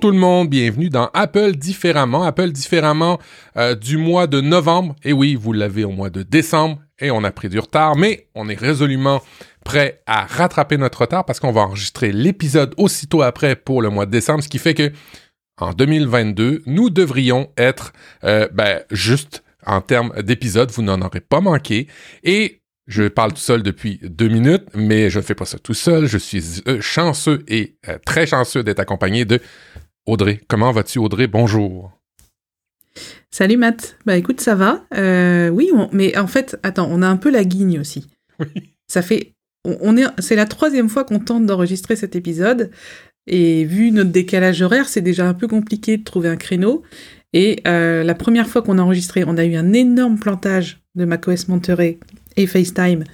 [0.00, 3.18] tout le monde, bienvenue dans Apple différemment, Apple différemment
[3.58, 4.96] euh, du mois de novembre.
[5.04, 8.26] Et oui, vous l'avez au mois de décembre et on a pris du retard, mais
[8.34, 9.20] on est résolument
[9.62, 14.06] prêt à rattraper notre retard parce qu'on va enregistrer l'épisode aussitôt après pour le mois
[14.06, 14.90] de décembre, ce qui fait que
[15.58, 17.92] en 2022, nous devrions être
[18.24, 21.88] euh, ben, juste en termes d'épisodes, vous n'en aurez pas manqué.
[22.24, 25.74] Et je parle tout seul depuis deux minutes, mais je ne fais pas ça tout
[25.74, 26.06] seul.
[26.06, 29.40] Je suis euh, chanceux et très chanceux d'être accompagné de
[30.10, 30.40] Audrey.
[30.48, 31.26] Comment vas-tu, Audrey?
[31.26, 31.92] Bonjour.
[33.30, 33.96] Salut Matt.
[34.04, 34.84] Bah écoute, ça va.
[35.52, 38.06] oui, mais en fait, attends, on a un peu la guigne aussi.
[38.38, 38.74] Oui.
[38.88, 42.70] Ça fait, on, est, c'est la troisième fois qu'on tente d'enregistrer cet épisode.
[43.26, 46.82] Et vu notre décalage horaire, c'est déjà un peu compliqué de trouver un créneau.
[47.32, 51.04] Et euh, la première fois qu'on a enregistré, on a eu un énorme plantage de
[51.04, 51.98] macOS Monterey
[52.36, 53.04] et FaceTime.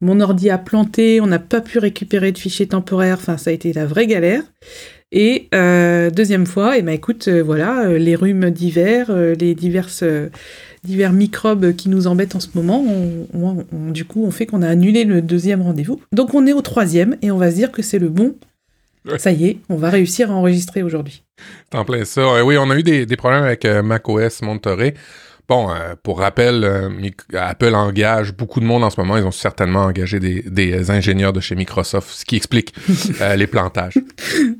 [0.00, 3.52] Mon ordi a planté, on n'a pas pu récupérer de fichiers temporaires, enfin ça a
[3.52, 4.42] été la vraie galère.
[5.12, 10.04] Et euh, deuxième fois, et eh ben écoute, euh, voilà, les rhumes d'hiver, les diverses,
[10.84, 12.84] divers microbes qui nous embêtent en ce moment,
[13.72, 16.00] du coup, on fait qu'on a annulé le deuxième rendez-vous.
[16.12, 18.34] Donc on est au troisième et on va se dire que c'est le bon
[19.18, 21.22] ça y est, on va réussir à enregistrer aujourd'hui.
[21.72, 22.44] en plein ça.
[22.44, 24.94] oui, on a eu des, problèmes avec euh, macOS Monterey.
[25.48, 26.88] Bon, euh, pour rappel, euh,
[27.34, 29.16] Apple engage beaucoup de monde en ce moment.
[29.16, 32.72] Ils ont certainement engagé des, ingénieurs de chez Microsoft, ce qui explique
[33.20, 33.98] euh, les plantages.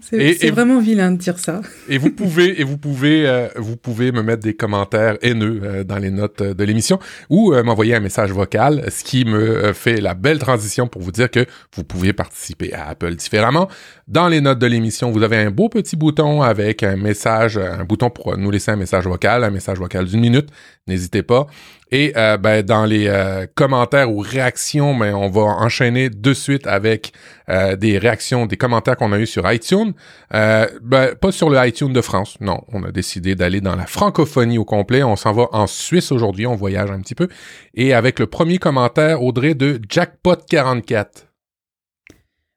[0.01, 1.61] C'est vraiment vilain de dire ça.
[1.89, 6.11] et vous pouvez, et vous pouvez, vous pouvez me mettre des commentaires haineux dans les
[6.11, 6.99] notes de l'émission
[7.31, 11.31] ou m'envoyer un message vocal, ce qui me fait la belle transition pour vous dire
[11.31, 13.69] que vous pouvez participer à Apple différemment.
[14.09, 17.85] Dans les notes de l'émission, vous avez un beau petit bouton avec un message, un
[17.85, 20.49] bouton pour nous laisser un message vocal, un message vocal d'une minute
[20.87, 21.47] n'hésitez pas.
[21.91, 26.67] Et euh, ben, dans les euh, commentaires ou réactions, ben, on va enchaîner de suite
[26.67, 27.13] avec
[27.49, 29.93] euh, des réactions, des commentaires qu'on a eu sur iTunes.
[30.31, 32.63] Ben, pas sur le iTunes de France, non.
[32.73, 35.03] On a décidé d'aller dans la francophonie au complet.
[35.03, 37.29] On s'en va en Suisse aujourd'hui, on voyage un petit peu.
[37.75, 41.32] Et avec le premier commentaire, Audrey de Jackpot44.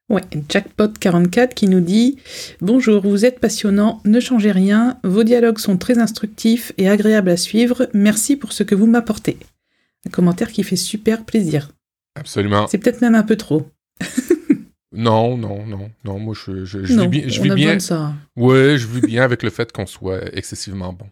[0.08, 2.18] Ouais, Jackpot44 qui nous dit
[2.62, 7.38] Bonjour, vous êtes passionnant, ne changez rien, vos dialogues sont très instructifs et agréables à
[7.38, 9.38] suivre, merci pour ce que vous m'apportez.
[10.06, 11.72] Un commentaire qui fait super plaisir.
[12.14, 12.68] Absolument.
[12.68, 13.68] C'est peut-être même un peu trop.
[14.92, 17.28] non, non, non, non, moi je, je, vis bien.
[17.28, 17.80] Je vis bien.
[17.80, 18.14] ça.
[18.36, 21.08] Ouais, je vis bien avec le fait qu'on soit excessivement bon.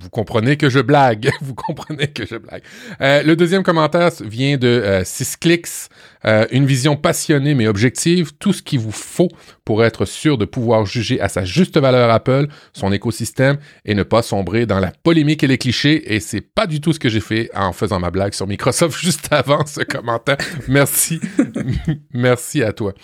[0.00, 1.30] Vous comprenez que je blague.
[1.40, 2.62] Vous comprenez que je blague.
[3.00, 5.88] Euh, le deuxième commentaire vient de euh, Sysclicks.
[6.24, 8.32] Euh, une vision passionnée mais objective.
[8.38, 9.28] Tout ce qu'il vous faut
[9.64, 14.02] pour être sûr de pouvoir juger à sa juste valeur Apple, son écosystème et ne
[14.04, 16.14] pas sombrer dans la polémique et les clichés.
[16.14, 18.98] Et c'est pas du tout ce que j'ai fait en faisant ma blague sur Microsoft
[19.00, 20.38] juste avant ce commentaire.
[20.68, 21.20] Merci.
[22.12, 22.94] Merci à toi.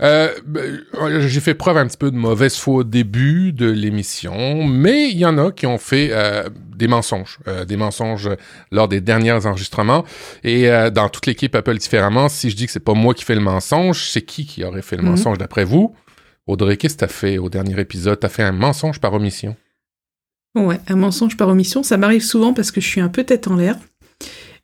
[0.00, 0.80] Euh, ben,
[1.20, 5.18] j'ai fait preuve un petit peu de mauvaise foi au début de l'émission, mais il
[5.18, 8.30] y en a qui ont fait euh, des mensonges, euh, des mensonges
[8.72, 10.04] lors des derniers enregistrements.
[10.42, 13.34] Et dans toute l'équipe Apple différemment, si je dis que c'est pas moi qui fais
[13.34, 15.10] le mensonge, c'est qui qui aurait fait le mhm.
[15.10, 15.94] mensonge d'après vous?
[16.46, 18.18] Audrey, qu'est-ce que t'as fait au dernier épisode?
[18.18, 19.54] T'as fait un mensonge par omission?
[20.56, 23.46] Ouais, un mensonge par omission, ça m'arrive souvent parce que je suis un peu tête
[23.46, 23.76] en l'air.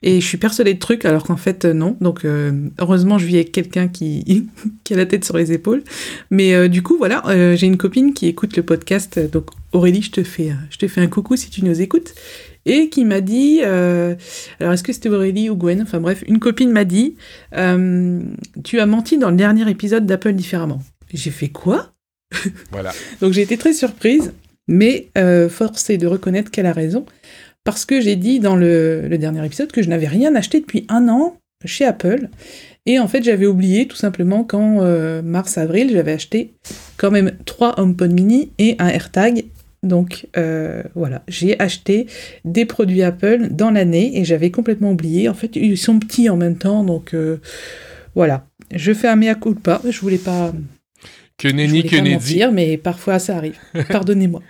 [0.03, 1.97] Et je suis persuadée de trucs alors qu'en fait, euh, non.
[2.01, 4.47] Donc, euh, heureusement, je vis avec quelqu'un qui,
[4.85, 5.83] qui a la tête sur les épaules.
[6.31, 7.23] Mais euh, du coup, voilà,
[7.57, 9.19] j'ai une copine qui écoute le podcast.
[9.33, 12.15] Donc, Aurélie, je te fais, je te fais un coucou si tu nous écoutes.
[12.69, 15.83] Et qui m'a dit, alors est-ce que c'était Aurélie ou Gwen?
[15.83, 17.15] Enfin bref, une copine m'a dit,
[17.53, 20.83] tu as menti dans le dernier épisode d'Apple différemment.
[21.15, 21.93] J'ai fait quoi?
[22.73, 22.93] Voilà.
[23.21, 24.33] donc j'ai été très surprise,
[24.67, 25.11] mais
[25.49, 27.07] force est de reconnaître qu'elle a raison
[27.67, 31.09] parce que j'ai dit dans le, dernier épisode que je n'avais rien acheté depuis un
[31.09, 32.29] an chez Apple.
[32.87, 36.55] Et en fait, j'avais oublié tout simplement qu'en euh, mars-avril, j'avais acheté
[36.97, 39.47] quand même trois HomePod mini et un AirTag.
[39.83, 42.07] Donc euh, voilà, j'ai acheté
[42.45, 45.29] des produits Apple dans l'année et j'avais complètement oublié.
[45.29, 47.39] En fait, ils sont petits en même temps, donc euh,
[48.15, 48.47] voilà.
[48.73, 49.81] Je fais un mea culpa.
[49.89, 50.53] Je voulais pas
[51.39, 52.43] que nenni, que nenni.
[52.53, 53.59] mais parfois ça arrive.
[53.91, 54.41] Pardonnez-moi.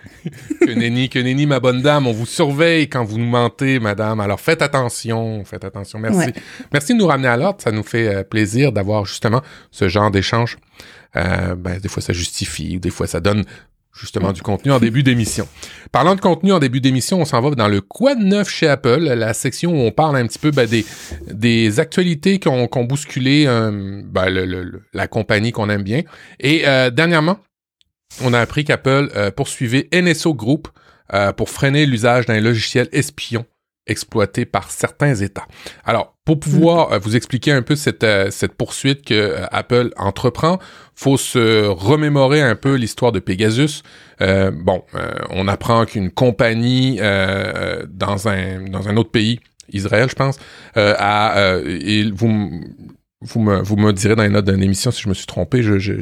[0.61, 2.07] que nenni, que nenni, ma bonne dame.
[2.07, 4.21] On vous surveille quand vous nous mentez, madame.
[4.21, 5.99] Alors faites attention, faites attention.
[5.99, 6.31] Merci.
[6.71, 7.61] Merci de nous ramener à l'ordre.
[7.61, 9.41] Ça nous fait euh, plaisir d'avoir justement
[9.71, 10.57] ce genre d'échange.
[11.17, 13.43] Euh, ben, des fois ça justifie, des fois ça donne
[13.97, 15.47] justement du contenu en début d'émission.
[15.91, 18.67] Parlant de contenu en début d'émission, on s'en va dans le quoi de neuf chez
[18.67, 20.85] Apple, la section où on parle un petit peu ben, des,
[21.31, 26.03] des actualités qui ont, bousculé euh, ben, la compagnie qu'on aime bien.
[26.39, 27.39] Et euh, dernièrement,
[28.23, 30.67] on a appris qu'Apple euh, poursuivait NSO Group
[31.37, 33.45] pour freiner l'usage d'un logiciel espion
[33.87, 35.47] exploitées par certains États.
[35.85, 39.91] Alors, pour pouvoir euh, vous expliquer un peu cette, euh, cette poursuite que euh, Apple
[39.95, 40.59] entreprend,
[40.93, 43.83] faut se remémorer un peu l'histoire de Pegasus.
[44.19, 44.83] bon,
[45.29, 49.39] on apprend qu'une compagnie dans un dans un autre pays,
[49.71, 50.39] Israël, je pense,
[50.75, 52.63] a et vous
[53.21, 55.63] vous me, vous me direz dans les notes d'une émission si je me suis trompé.
[55.63, 55.93] Je, je,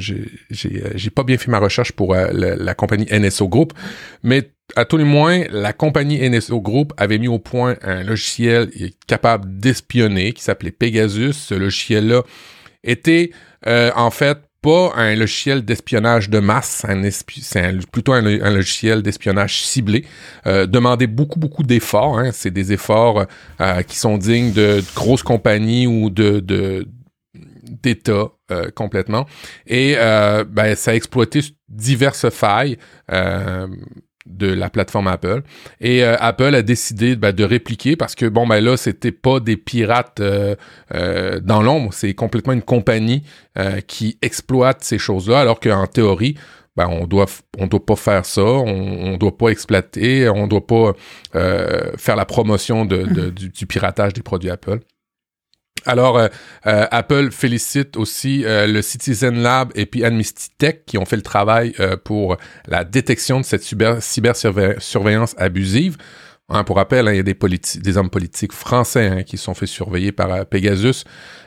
[0.50, 3.74] j'ai, pas bien fait ma recherche pour la, la, compagnie NSO Group,
[4.22, 8.70] mais à tout le moins, la compagnie NSO Group avait mis au point un logiciel
[9.08, 11.34] capable d'espionner qui s'appelait Pegasus.
[11.34, 12.24] Ce logiciel-là
[12.84, 13.32] était
[13.68, 20.06] euh, en fait pas un logiciel d'espionnage de masse, c'est plutôt un, logiciel d'espionnage ciblé.
[20.48, 20.66] Euh,
[21.08, 22.18] beaucoup, beaucoup d'efforts.
[22.18, 22.32] Hein.
[22.34, 23.28] C'est des efforts
[23.62, 26.88] euh, qui sont dignes de, grosses compagnies ou de, de
[27.66, 29.26] d'État euh, complètement.
[29.68, 32.78] Et ben, ça a exploité diverses failles
[34.26, 35.42] de la plateforme Apple.
[35.80, 39.40] Et euh, Apple a décidé ben, de répliquer parce que bon ben là c'était pas
[39.40, 40.56] des pirates euh,
[40.94, 43.24] euh, dans l'ombre, c'est complètement une compagnie
[43.88, 46.36] qui exploite ces choses-là, alors qu'en théorie
[46.76, 47.26] ben, on doit
[47.58, 50.94] on doit pas faire ça, on, on doit pas exploiter, on doit pas
[51.34, 54.80] faire la promotion de, du, piratage des produits Apple.
[55.86, 56.28] Alors, euh,
[56.66, 61.16] euh, Apple félicite aussi euh, le Citizen Lab et puis Amnesty Tech qui ont fait
[61.16, 62.38] le travail pour
[62.68, 65.98] la détection de cette cybersurveillance abusive.
[66.48, 67.36] Hein, pour rappel, hein, il y a des,
[67.80, 71.04] des hommes politiques français hein, qui sont fait surveiller par euh, Pegasus.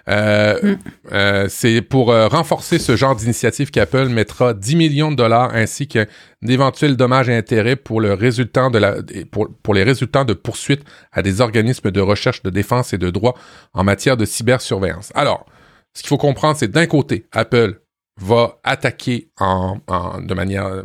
[0.09, 0.79] Euh, mm.
[1.13, 6.07] euh, c'est pour renforcer ce genre d'initiative qu'Apple mettra 10 millions de dollars ainsi qu'un
[6.49, 8.97] éventuel dommage et intérêt pour, le résultat de la,
[9.31, 13.11] pour, pour les résultats de poursuites à des organismes de recherche de défense et de
[13.11, 13.35] droit
[13.75, 15.13] en matière de cybersurveillance.
[15.15, 15.47] Alors,
[15.95, 17.81] ce qu'il faut comprendre, c'est d'un côté, Apple
[18.21, 20.83] va attaquer en, en, de manière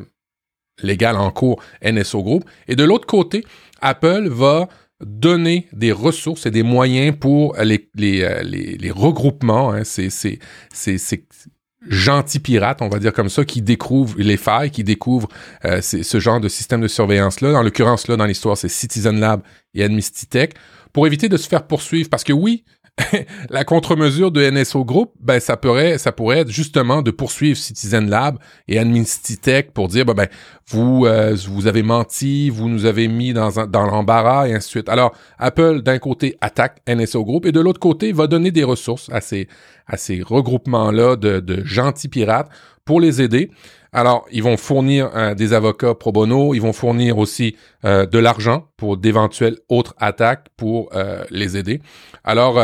[0.82, 3.46] légale en cours NSO Group, et de l'autre côté,
[3.84, 4.68] Apple va
[5.06, 7.90] donner des ressources et des moyens pour les,
[8.24, 10.40] euh, regroupements, hein, ces, ces,
[11.90, 15.28] gentils pirates, on va dire comme ça, qui découvrent les failles, qui découvrent
[15.66, 17.52] euh, ce genre de système de surveillance-là.
[17.52, 19.42] Dans l'occurrence, là, dans l'histoire, c'est Citizen Lab
[19.74, 20.52] et Amnesty Tech,
[20.94, 22.10] pour éviter de se faire poursuivre.
[22.10, 22.64] Parce que oui,
[23.50, 28.08] la contre-mesure de NSO Group, ben, ça pourrait, ça pourrait être justement de poursuivre Citizen
[28.08, 28.38] Lab
[28.68, 28.80] et
[29.42, 30.28] Tech pour dire, ben, ben
[30.68, 34.72] vous, euh, vous avez menti, vous nous avez mis dans, dans l'embarras et ainsi de
[34.72, 34.90] suite.
[34.90, 39.10] Alors, Apple, d'un côté, attaque NSO Group et de l'autre côté, va donner des ressources
[39.12, 39.48] à ces,
[39.88, 42.50] à ces regroupements-là de, de gentils pirates
[42.86, 43.50] pour les aider.
[43.94, 47.56] Alors, ils vont fournir euh, des avocats pro bono, ils vont fournir aussi
[47.86, 51.80] euh, de l'argent pour d'éventuelles autres attaques pour euh, les aider.
[52.24, 52.56] Alors,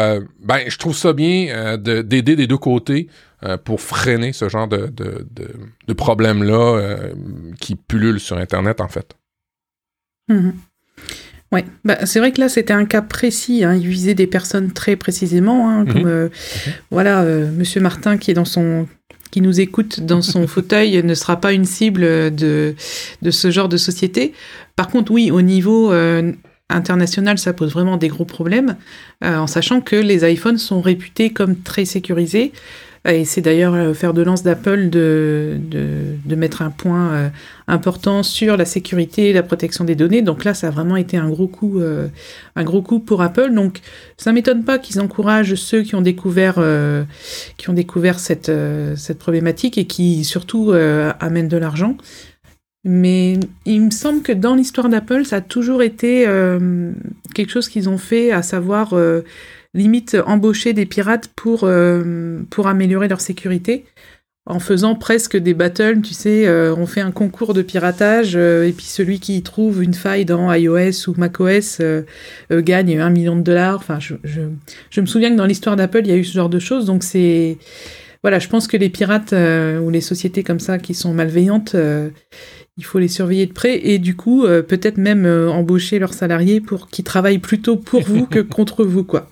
[0.42, 3.10] ben, je trouve ça bien d'aider des deux côtés
[3.66, 5.28] pour freiner ce genre de, de,
[5.86, 7.00] de, problèmes-là
[7.60, 9.18] qui pullulent sur Internet, en fait.
[10.30, 10.54] Mm-hmm.
[11.52, 13.66] Oui, bah, c'est vrai que là c'était un cas précis.
[13.66, 13.76] Hein.
[13.76, 16.32] Il visait des personnes très précisément, hein, comme mm-hmm.
[16.90, 18.88] voilà Monsieur Martin qui est dans son
[19.32, 22.02] qui nous écoute dans son fauteuil ne sera pas une cible
[22.36, 22.76] de,
[23.22, 24.34] de ce genre de société.
[24.76, 26.32] Par contre, oui, au niveau euh,
[26.70, 28.78] international, ça pose vraiment des gros problèmes,
[29.24, 32.54] euh, en sachant que les iPhones sont réputés comme très sécurisés.
[33.08, 37.30] Et c'est d'ailleurs euh, faire de lance d'Apple de, de, mettre un point euh,
[37.68, 40.22] important sur la sécurité et la protection des données.
[40.22, 42.08] Donc là, ça a vraiment été un gros coup, euh,
[42.56, 43.54] un gros coup pour Apple.
[43.54, 43.80] Donc
[44.18, 46.62] ça m'étonne pas qu'ils encouragent ceux qui ont découvert,
[47.58, 48.52] qui ont découvert cette,
[48.96, 50.72] cette problématique et qui surtout
[51.20, 51.96] amènent de l'argent.
[52.86, 56.26] Mais il me semble que dans l'histoire d'Apple, ça a toujours été
[57.34, 58.94] quelque chose qu'ils ont fait, à savoir
[59.74, 63.86] limite embaucher des pirates pour, euh, pour améliorer leur sécurité
[64.46, 68.68] en faisant presque des battles, tu sais, euh, on fait un concours de piratage euh,
[68.68, 71.82] et puis celui qui trouve une faille dans iOS ou macOS
[72.52, 73.76] gagne un million de dollars.
[73.76, 76.50] Enfin, je, je, me souviens que dans l'histoire d'Apple, il y a eu ce genre
[76.50, 77.58] de choses, donc c'est...
[78.22, 81.74] Voilà, je pense que les pirates ou les sociétés comme ça qui sont malveillantes,
[82.76, 86.90] il faut les surveiller de près et du coup, peut-être même embaucher leurs salariés pour
[86.90, 89.30] qu'ils travaillent plutôt pour vous que contre vous, quoi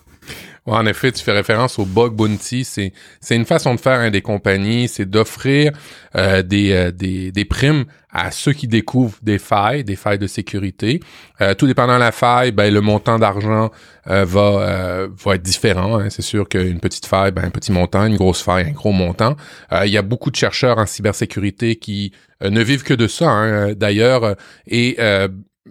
[0.70, 2.64] en effet, tu fais référence au bug bounty.
[2.64, 5.72] C'est, c'est une façon de faire hein, des compagnies, c'est d'offrir
[6.16, 10.26] euh, des, euh, des, des, primes à ceux qui découvrent des failles, des failles de
[10.26, 11.00] sécurité.
[11.40, 13.70] Euh, tout dépendant de la faille, ben, le montant d'argent
[14.06, 15.98] va, va être différent.
[15.98, 16.08] Hein.
[16.08, 19.36] C'est sûr qu'une petite faille, ben, un petit montant, une grosse faille, un gros montant.
[19.84, 23.74] Il y a beaucoup de chercheurs en cybersécurité qui ne vivent que de ça, hein,
[23.74, 24.96] d'ailleurs, et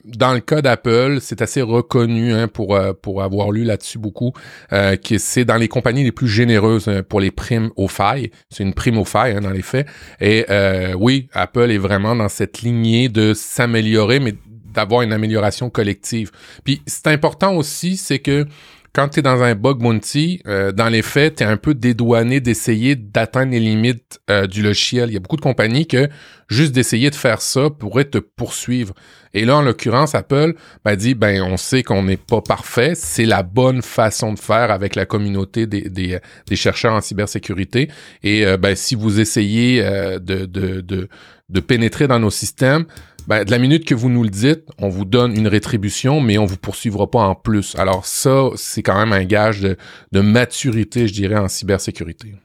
[0.06, 4.34] dans le cas d'Apple, c'est assez reconnu hein, pour euh, pour avoir lu là-dessus beaucoup
[4.74, 8.32] euh, que c'est dans les compagnies les plus généreuses hein, pour les primes aux failles.
[8.50, 9.88] C'est une prime aux failles hein, dans les faits.
[10.20, 14.34] Et euh, oui, Apple est vraiment dans cette lignée de s'améliorer, mais
[14.74, 16.32] d'avoir une amélioration collective.
[16.64, 18.46] Puis c'est important aussi, c'est que
[18.94, 21.74] quand tu es dans un bug bounty, euh, dans les faits, tu es un peu
[21.74, 25.10] dédouané d'essayer d'atteindre les limites euh, du logiciel.
[25.10, 26.10] Il y a beaucoup de compagnies que
[26.50, 28.94] juste d'essayer de faire ça pourrait te poursuivre.
[29.34, 32.94] Et là, en l'occurrence, Apple ben, dit, ben, on sait qu'on n'est pas parfait.
[32.96, 37.90] C'est la bonne façon de faire avec la communauté des, des, des chercheurs en cybersécurité.
[38.24, 41.10] Et euh, ben, si vous essayez de, de, de,
[41.50, 42.86] de pénétrer dans nos systèmes,
[43.28, 46.38] ben, de la minute que vous nous le dites, on vous donne une rétribution, mais
[46.38, 47.76] on vous poursuivra pas en plus.
[47.76, 52.36] Alors ça, c'est quand même un gage de, maturité, je dirais, en cybersécurité.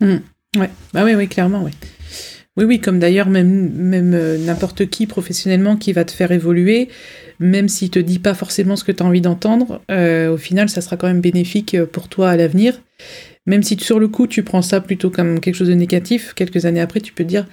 [0.00, 0.16] Mmh.
[0.56, 0.70] Ouais.
[0.92, 1.70] Bah oui, oui, clairement, oui.
[2.56, 6.88] Oui, oui, comme d'ailleurs même, même euh, n'importe qui professionnellement qui va te faire évoluer,
[7.38, 10.68] même s'il te dit pas forcément ce que tu as envie d'entendre, euh, au final,
[10.68, 12.80] ça sera quand même bénéfique euh, pour toi à l'avenir.
[13.46, 16.66] Même si sur le coup, tu prends ça plutôt comme quelque chose de négatif, quelques
[16.66, 17.46] années après, tu peux te dire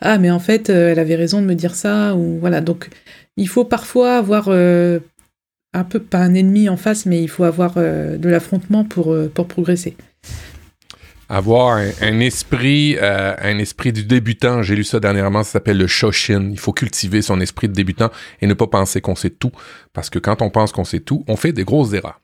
[0.00, 2.60] Ah, mais en fait, euh, elle avait raison de me dire ça, ou voilà.
[2.60, 2.88] Donc,
[3.36, 4.98] il faut parfois avoir euh,
[5.72, 9.16] un peu, pas un ennemi en face, mais il faut avoir euh, de l'affrontement pour,
[9.32, 9.96] pour progresser.
[11.30, 14.62] Avoir un, esprit, un esprit du débutant.
[14.62, 16.48] J'ai lu ça dernièrement, ça s'appelle le Shoshin.
[16.50, 19.52] Il faut cultiver son esprit de débutant et ne pas penser qu'on sait tout.
[19.92, 22.18] Parce que quand on pense qu'on sait tout, on fait des grosses erreurs.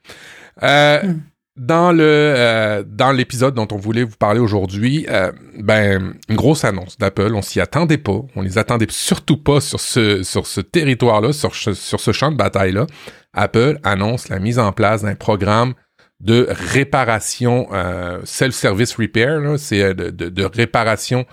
[0.62, 1.20] Hmm
[1.56, 6.64] dans le euh, dans l'épisode dont on voulait vous parler aujourd'hui, euh, ben une grosse
[6.64, 7.32] annonce d'Apple.
[7.34, 8.20] On s'y attendait pas.
[8.34, 12.36] On les attendait surtout pas sur ce sur ce territoire-là, sur, sur ce champ de
[12.36, 12.86] bataille-là.
[13.32, 15.74] Apple annonce la mise en place d'un programme
[16.20, 19.40] de réparation euh, self-service repair.
[19.58, 21.24] C'est de, de, de, réparation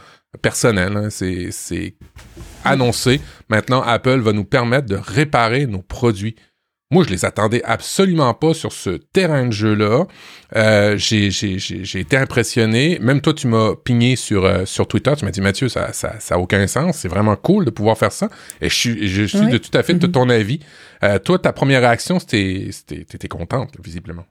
[0.41, 0.97] personnelle.
[0.97, 1.09] Hein.
[1.09, 1.95] C'est
[2.63, 3.21] annoncé.
[3.49, 6.35] Maintenant, Apple va nous permettre de réparer nos produits
[6.91, 10.05] moi, je les attendais absolument pas sur ce terrain de jeu-là.
[10.57, 12.99] Euh, j'ai été impressionné.
[12.99, 15.13] Même toi, tu m'as pigné sur, euh, sur Twitter.
[15.17, 16.97] Tu m'as dit, Mathieu, ça ça, ça aucun sens.
[16.97, 18.29] C'est vraiment cool de pouvoir faire ça.
[18.59, 20.11] Et je suis, je suis de tout à fait de mm-hmm.
[20.11, 20.59] ton avis.
[21.03, 24.25] Euh, toi, ta première réaction, c'était, t'étais contente, visiblement.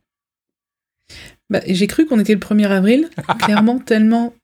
[1.49, 3.09] Bah, j'ai cru qu'on était le 1er avril.
[3.40, 4.35] Clairement, tellement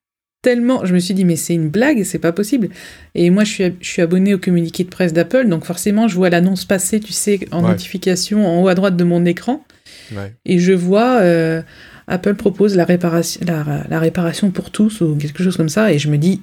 [0.47, 2.69] tellement, je me suis dit mais c'est une blague, c'est pas possible.
[3.17, 6.15] Et moi je suis, je suis abonné au communiqué de presse d'Apple, donc forcément je
[6.15, 9.65] vois l'annonce passer, tu sais, en notification en haut à droite de mon écran,
[10.45, 11.63] et je vois euh,
[12.07, 16.09] Apple propose la réparation, la, réparation pour tous ou quelque chose comme ça, et je
[16.09, 16.43] me dis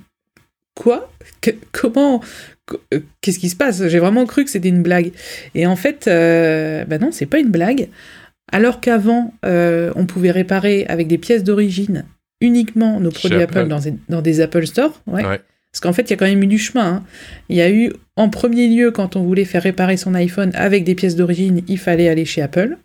[0.76, 1.10] quoi,
[1.72, 2.20] comment,
[2.94, 3.88] euh, qu'est-ce qui se passe?
[3.88, 5.14] J'ai vraiment cru que c'était une blague.
[5.56, 7.88] Et en fait, euh, bah non, c'est pas une blague.
[8.52, 12.04] Alors qu'avant, on pouvait réparer avec des pièces d'origine
[12.44, 15.02] uniquement nos produits Apple, dans, des Apple Store.
[15.08, 15.24] Ouais.
[15.24, 16.98] Parce qu'en fait, il y a quand même eu du chemin.
[16.98, 17.04] Hein.
[17.50, 20.84] Il y a eu, en premier lieu, quand on voulait faire réparer son iPhone avec
[20.84, 22.78] des pièces d'origine, il fallait aller chez Apple.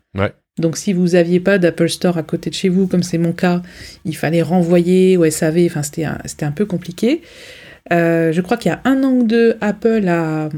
[0.58, 3.32] Donc, si vous n'aviez pas d'Apple Store à côté de chez vous, comme c'est mon
[3.32, 3.62] cas,
[4.04, 5.66] il fallait renvoyer au SAV.
[5.66, 7.22] Enfin, c'était un, un, peu compliqué.
[7.92, 10.48] Euh, je crois qu'il y a un an ou deux, Apple a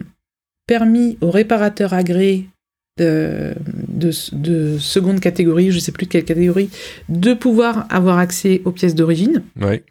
[0.67, 2.49] permis aux réparateurs agréés
[2.97, 3.55] de,
[4.01, 6.71] de, seconde catégorie, je ne sais plus de quelle catégorie,
[7.09, 9.43] de pouvoir avoir accès aux pièces d'origine.
[9.61, 9.83] Oui.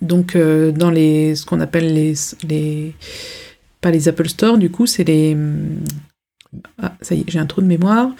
[0.00, 2.14] Donc, euh, dans les, ce qu'on appelle les,
[2.48, 2.94] les.
[3.80, 5.36] Pas les Apple Store, du coup, c'est les.
[6.80, 8.10] Ah, ça y est, j'ai un trou de mémoire.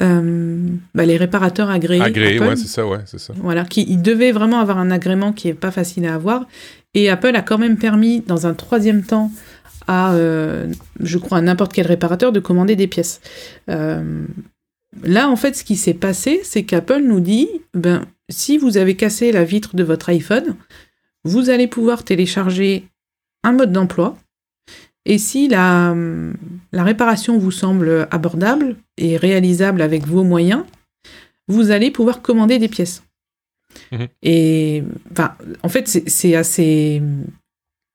[0.00, 2.00] Euh, bah, les réparateurs agréés.
[2.00, 3.32] Agréés, ouais, c'est ça, ouais, c'est ça.
[3.36, 6.46] Voilà, qui ils devaient vraiment avoir un agrément qui est pas facile à avoir.
[6.94, 9.30] Et Apple a quand même permis, dans un troisième temps,
[9.88, 13.20] à, euh, je crois, à n'importe quel réparateur de commander des pièces.
[13.68, 14.24] Euh,
[15.02, 18.94] là, en fait, ce qui s'est passé, c'est qu'Apple nous dit, ben, si vous avez
[18.94, 20.56] cassé la vitre de votre iPhone,
[21.24, 22.86] vous allez pouvoir télécharger
[23.42, 24.16] un mode d'emploi.
[25.06, 25.96] Et si la,
[26.72, 30.64] la réparation vous semble abordable et réalisable avec vos moyens,
[31.48, 33.02] vous allez pouvoir commander des pièces.
[33.90, 37.02] Mmh et enfin, en fait, c'est assez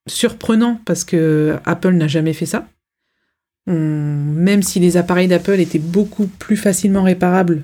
[0.07, 2.67] surprenant parce que Apple n'a jamais fait ça.
[3.67, 7.63] même si les appareils d'Apple étaient beaucoup plus facilement réparables,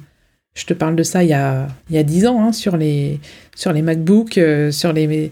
[0.55, 2.77] je te parle de ça il y a, il y a 10 ans, hein, sur,
[2.77, 3.19] les,
[3.55, 5.31] sur MacBooks, euh, sur les,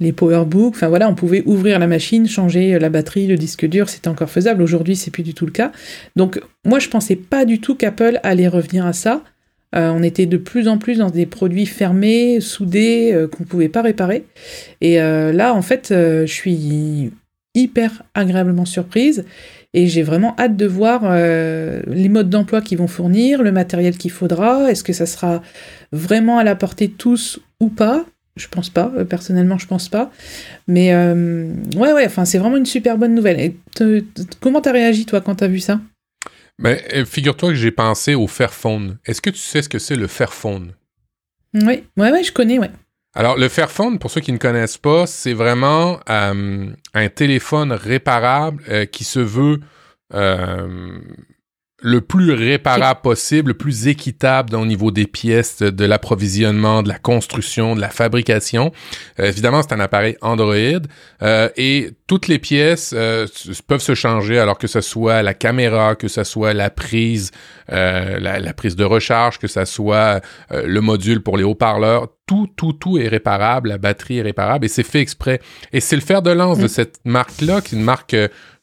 [0.00, 4.30] les PowerBooks, on pouvait ouvrir la machine, changer la batterie, le disque dur, c'était encore
[4.30, 4.62] faisable.
[4.62, 5.72] Aujourd'hui, c'est plus du tout le cas.
[6.16, 9.22] Donc, moi, je pensais pas du tout qu'Apple allait revenir à ça.
[9.74, 13.48] Euh, on était de plus en plus dans des produits fermés, soudés, euh, qu'on ne
[13.48, 14.24] pouvait pas réparer.
[14.80, 17.10] Et euh, là, en fait, je suis
[17.54, 19.24] hyper agréablement surprise
[19.74, 24.10] et j'ai vraiment hâte de voir les modes d'emploi qu'ils vont fournir, le matériel qu'il
[24.10, 24.70] faudra.
[24.70, 25.42] Est-ce que ça sera
[25.92, 28.06] vraiment à la portée de tous ou pas?
[28.36, 30.10] Je pense pas, personnellement je pense pas.
[30.68, 33.40] Mais ouais, ouais, c'est vraiment une super bonne nouvelle.
[33.40, 33.56] Et
[34.40, 35.80] comment t'as réagi toi quand t'as vu ça?
[36.58, 38.98] Mais euh, figure-toi que j'ai pensé au Fairphone.
[39.04, 40.74] Est-ce que tu sais ce que c'est le Fairphone?
[41.54, 42.70] Oui, ouais, ouais, je connais, ouais.
[43.14, 48.62] Alors, le Fairphone, pour ceux qui ne connaissent pas, c'est vraiment euh, un téléphone réparable
[48.68, 49.60] euh, qui se veut
[51.80, 56.98] le plus réparable possible, le plus équitable au niveau des pièces, de, l'approvisionnement, de la
[56.98, 58.72] construction, de la fabrication.
[59.20, 60.54] Euh, évidemment, c'est un appareil Android
[61.22, 63.26] euh, et toutes les pièces euh,
[63.68, 67.30] peuvent se changer, alors que ce soit la caméra, que ce soit la prise,
[67.68, 70.20] la, la, prise de recharge, que ce soit
[70.50, 72.08] le module pour les haut-parleurs.
[72.26, 73.68] Tout, tout, tout est réparable.
[73.68, 75.40] La batterie est réparable et c'est fait exprès.
[75.72, 76.68] Et c'est le fer de lance de mm.
[76.68, 78.16] cette marque-là, qui est une marque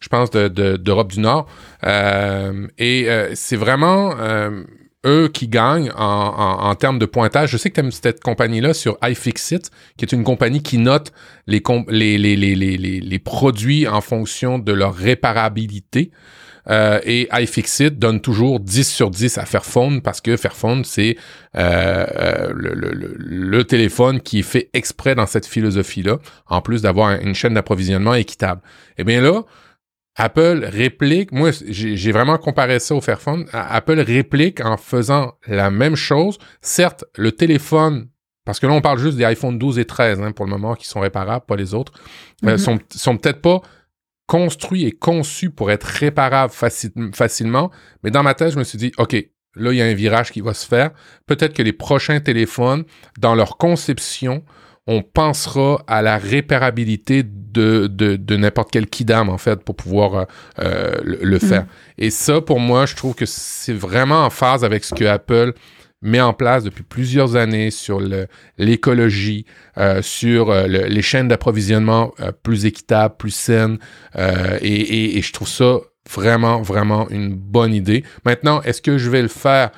[0.05, 1.47] je pense, d'Europe du Nord.
[1.83, 4.63] Euh, et euh, c'est vraiment euh,
[5.03, 7.49] eux qui gagnent en, termes de pointage.
[7.49, 11.11] Je sais que tu aimes cette compagnie-là sur iFixit, qui est une compagnie qui note
[11.47, 11.59] les,
[13.23, 16.11] produits en fonction de leur réparabilité.
[16.69, 21.17] et iFixit donne toujours 10 sur 10 à Fairphone parce que Fairphone, c'est
[21.55, 22.53] le,
[23.63, 28.61] téléphone qui est fait exprès dans cette philosophie-là, en plus d'avoir une chaîne d'approvisionnement équitable.
[28.97, 29.43] Eh bien là,
[30.15, 35.95] Apple réplique, moi j'ai vraiment comparé ça au Fairphone, Apple réplique en faisant la même
[35.95, 36.37] chose.
[36.61, 38.07] Certes, le téléphone,
[38.45, 40.75] parce que là on parle juste des iPhone 12 et 13 hein, pour le moment
[40.75, 41.91] qui sont réparables, pas les autres,
[42.45, 42.57] euh, mm-hmm.
[42.57, 43.61] sont, sont peut-être pas
[44.25, 47.69] construits et conçus pour être réparables facilement,
[48.03, 49.15] mais dans ma tête je me suis dit, ok,
[49.55, 50.91] là il y a un virage qui va se faire.
[51.25, 52.85] Peut-être que les prochains téléphones,
[53.19, 54.43] dans leur conception,
[54.87, 60.25] on pensera à la réparabilité de, de, n'importe quel kidam, en fait, pour pouvoir euh,
[60.59, 61.63] euh, le, faire.
[61.63, 61.67] Mm.
[61.97, 65.53] Et ça, pour moi, je trouve que c'est vraiment en phase avec ce que Apple
[66.01, 67.99] met en place depuis plusieurs années sur
[68.59, 69.45] l'écologie,
[69.77, 72.13] euh, sur les chaînes d'approvisionnement
[72.43, 73.79] plus équitables, plus saines.
[74.15, 75.79] Et, et, je trouve ça
[76.11, 78.03] vraiment, vraiment une bonne idée.
[78.23, 79.71] Maintenant, est-ce que je vais le faire?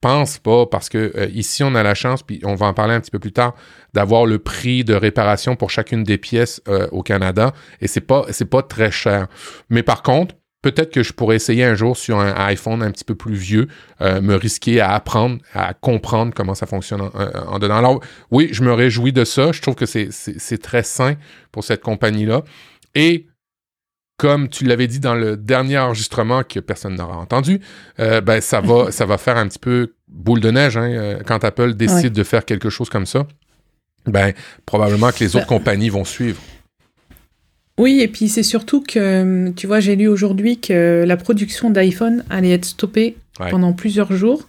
[0.00, 3.00] Pense pas parce que ici on a la chance, puis on va en parler un
[3.00, 3.54] petit peu plus tard,
[3.94, 8.24] d'avoir le prix de réparation pour chacune des pièces euh, au Canada et c'est pas
[8.30, 9.26] c'est pas très cher.
[9.70, 13.04] Mais par contre, peut-être que je pourrais essayer un jour sur un iPhone un petit
[13.04, 13.66] peu plus vieux,
[14.00, 17.76] euh, me risquer à apprendre, à comprendre comment ça fonctionne en, dedans.
[17.76, 19.50] Alors oui, je me réjouis de ça.
[19.50, 21.16] Je trouve que c'est très sain
[21.50, 22.42] pour cette compagnie-là.
[22.94, 23.26] Et
[24.18, 27.60] comme tu l'avais dit dans le dernier enregistrement que personne n'aura entendu,
[27.98, 31.44] euh, ben ça va, ça va faire un petit peu boule de neige hein, quand
[31.44, 33.26] Apple décide de faire quelque chose comme ça
[34.08, 34.32] ben,
[34.66, 35.58] probablement que les autres ben.
[35.58, 36.40] compagnies vont suivre.
[37.78, 42.24] Oui, et puis c'est surtout que, tu vois, j'ai lu aujourd'hui que la production d'iPhone
[42.28, 43.16] allait être stoppée
[43.50, 44.48] pendant plusieurs jours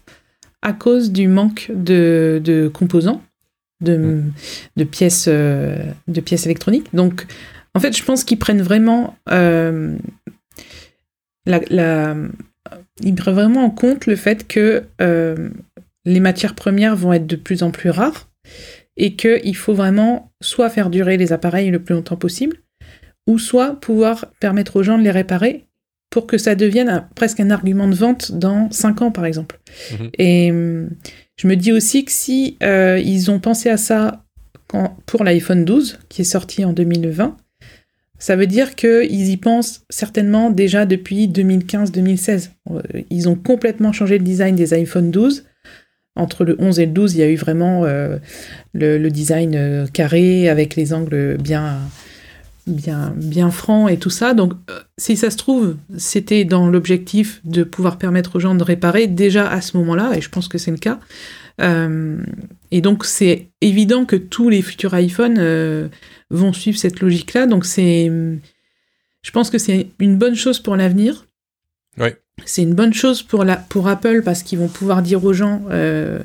[0.63, 3.21] à cause du manque de, composants,
[3.81, 4.31] de, mm.
[4.77, 5.77] de, pièces, euh,
[6.07, 6.87] de pièces électroniques.
[6.93, 7.27] Donc,
[7.75, 9.97] en fait, je pense qu'ils prennent vraiment euh,
[11.45, 11.59] la,
[13.01, 15.49] ils prennent vraiment en compte le fait que euh,
[16.05, 18.29] les matières premières vont être de plus en plus rares
[18.97, 22.57] et qu'il faut vraiment soit faire durer les appareils le plus longtemps possible,
[23.27, 25.67] ou soit pouvoir permettre aux gens de les réparer
[26.09, 29.59] pour que ça devienne presque un argument de vente dans 5 ans, par exemple.
[29.91, 30.09] Mhm.
[30.17, 30.51] Et
[31.37, 34.25] je me dis aussi que si euh, ils ont pensé à ça
[35.05, 37.37] pour l'iPhone 12, qui est sorti en 2020,
[38.19, 42.49] ça veut dire qu'ils y pensent certainement déjà depuis 2015-2016.
[42.69, 45.45] Euh, ils ont complètement changé le design des iPhone 12
[46.15, 48.17] entre le 11 et le 12, il y a eu vraiment euh,
[48.73, 51.77] le, design euh, carré avec les angles bien,
[52.67, 54.33] bien, bien francs et tout ça.
[54.33, 54.51] Donc,
[54.97, 59.49] si ça se trouve, c'était dans l'objectif de pouvoir permettre aux gens de réparer déjà
[59.49, 60.99] à ce moment-là, et je pense que c'est le cas.
[62.71, 65.89] Et donc, c'est évident que tous les futurs iPhones
[66.29, 67.45] vont suivre cette logique-là.
[67.45, 68.11] Donc, c'est,
[69.21, 71.25] je pense que c'est une bonne chose pour l'avenir.
[71.97, 72.09] Oui.
[72.45, 75.61] C'est une bonne chose pour, la, pour Apple parce qu'ils vont pouvoir dire aux gens
[75.71, 76.19] euh,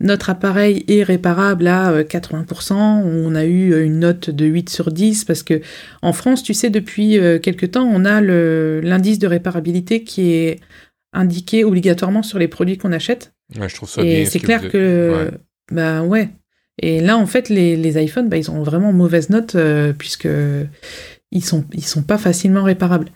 [0.00, 2.72] notre appareil est réparable à 80%.
[2.72, 5.60] Euh, on a eu une note de 8 sur 10 parce que
[6.02, 10.60] en France, tu sais, depuis euh, quelques temps, on a l'indice de réparabilité qui est
[11.12, 13.32] indiqué obligatoirement sur les produits qu'on achète.
[13.58, 15.30] Ouais, je trouve ça Et c'est clair que.
[15.70, 16.30] Bah ouais.
[16.78, 19.56] Et là, en fait, les, les iPhones, bah, ils ont vraiment mauvaise note
[19.96, 20.28] puisque
[21.30, 23.10] ils sont, ils sont pas facilement réparables.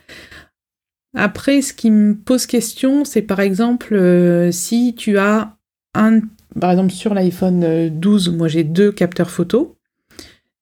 [1.16, 5.56] Après, ce qui me pose question, c'est par exemple euh, si tu as
[5.94, 6.20] un,
[6.60, 9.76] par exemple sur l'iPhone 12, moi j'ai deux capteurs photo.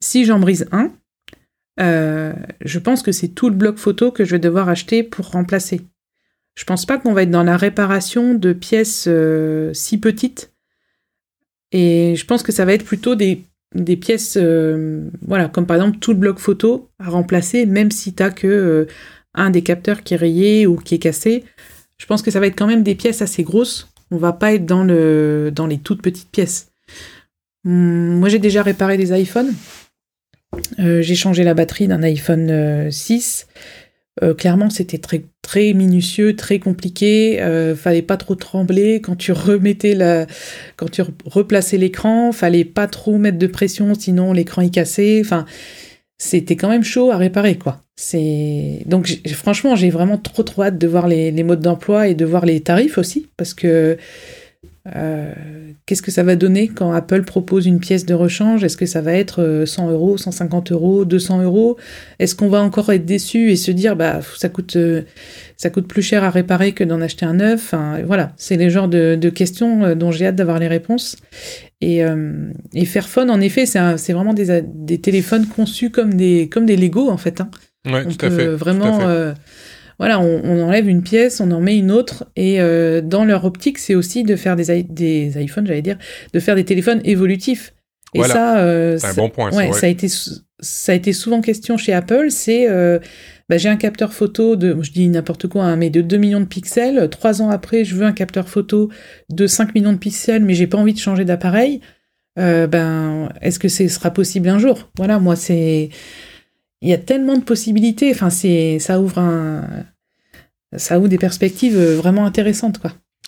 [0.01, 0.93] Si j'en brise un,
[1.81, 2.33] euh,
[2.65, 5.81] je pense que c'est tout le bloc photo que je vais devoir acheter pour remplacer.
[6.55, 10.53] Je pense pas qu'on va être dans la réparation de pièces euh, si petites.
[11.73, 13.45] Et je pense que ça va être plutôt des,
[14.01, 14.39] pièces,
[15.23, 18.87] voilà, comme par exemple tout le bloc photo à remplacer, même si tu n'as que
[19.35, 21.45] un des capteurs qui est rayé ou qui est cassé,
[21.99, 23.89] je pense que ça va être quand même des pièces assez grosses.
[24.11, 26.73] On va pas être dans, le, dans les toutes petites pièces.
[27.67, 29.53] Hum, moi, j'ai déjà réparé des iPhones.
[30.79, 33.47] Euh, j'ai changé la batterie d'un iPhone 6.
[34.23, 37.41] Euh, clairement, c'était très, très minutieux, très compliqué.
[37.43, 40.27] Euh, fallait pas trop trembler quand tu remettais la,
[40.77, 42.33] quand tu replaçais l'écran.
[42.33, 45.21] Fallait pas trop mettre de pression, sinon l'écran est cassé.
[45.23, 45.45] Enfin,
[46.19, 47.83] c'était quand même chaud à réparer, quoi.
[47.97, 52.15] C'est donc franchement, j'ai vraiment trop trop hâte de voir les, les modes d'emploi et
[52.15, 53.97] de voir les tarifs aussi, parce que
[54.95, 55.33] euh,
[55.85, 58.63] qu'est-ce que ça va donner quand Apple propose une pièce de rechange?
[58.63, 61.77] Est-ce que ça va être 100 euh, euros, 150 euros, 200 euros?
[62.19, 65.03] Est-ce qu'on va encore être déçu et se dire bah ça coûte euh,
[65.57, 67.73] ça coûte plus cher à réparer que d'en acheter un neuf?
[67.73, 71.17] Enfin, Voilà, c'est les genres de, questions dont j'ai hâte d'avoir les réponses.
[71.81, 72.03] Et,
[72.75, 77.11] et Fairphone, en effet, c'est vraiment des, des, téléphones conçus comme des comme des Lego
[77.11, 77.41] en fait.
[77.41, 77.51] Hein.
[77.87, 78.47] Ouais, tout à fait.
[78.47, 79.01] Vraiment
[79.99, 83.79] voilà, on, enlève une pièce, on en met une autre, et euh, dans leur optique,
[83.79, 85.97] c'est aussi de faire des, des iPhones, j'allais dire,
[86.33, 87.73] de faire des téléphones évolutifs.
[88.15, 89.53] Et ça, euh, c'est un bon point.
[89.53, 92.27] Ouais, ça, a été, ça a été souvent question chez Apple.
[92.31, 92.99] C'est, euh,
[93.49, 96.41] bah, j'ai un capteur photo de, je dis n'importe quoi, hein, mais de 2 millions
[96.41, 97.09] de pixels.
[97.11, 98.91] Trois ans après, je veux un capteur photo
[99.31, 101.81] de 5 millions de pixels, mais j'ai pas envie de changer d'appareil.
[102.37, 104.91] ben, est-ce que ce sera possible un jour?
[104.97, 105.91] Voilà, moi, c'est
[106.83, 108.11] il y a tellement de possibilités.
[108.13, 109.21] Enfin, ça ouvre
[110.77, 112.81] ça ouvre des perspectives euh, vraiment intéressantes.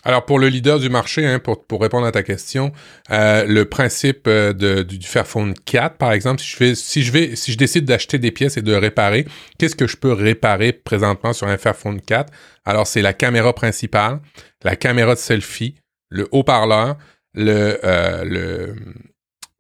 [0.05, 2.73] Alors pour le leader du marché, hein, pour, répondre à ta question,
[3.11, 4.53] euh, le principe euh,
[4.85, 9.27] du Fairphone 4, par exemple, si je décide d'acheter des pièces et de réparer,
[9.59, 12.33] qu'est-ce que je peux réparer présentement sur un Fairphone 4
[12.65, 14.21] Alors c'est la caméra principale,
[14.63, 15.75] la caméra de selfie,
[16.11, 16.97] le haut-parleur,
[17.35, 17.79] le,
[18.25, 18.77] le,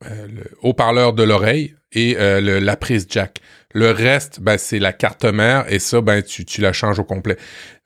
[0.02, 3.40] le haut-parleur de l'oreille et la prise jack.
[3.74, 7.04] Le reste, ben, c'est la carte mère et ça, ben, tu, tu la changes au
[7.04, 7.36] complet.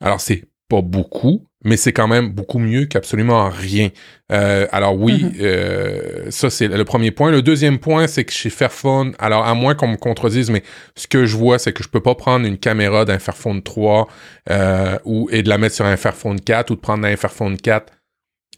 [0.00, 3.90] Alors, c'est pas beaucoup, mais c'est quand même beaucoup mieux qu'absolument rien.
[4.32, 5.42] Euh, alors oui, mm-hmm.
[5.42, 7.30] euh, ça c'est le premier point.
[7.30, 10.62] Le deuxième point, c'est que chez Fairphone, alors à moins qu'on me contredise, mais
[10.96, 14.08] ce que je vois, c'est que je peux pas prendre une caméra d'un Fairphone 3
[14.50, 17.58] euh, ou, et de la mettre sur un Fairphone 4 ou de prendre un Fairphone
[17.58, 17.92] 4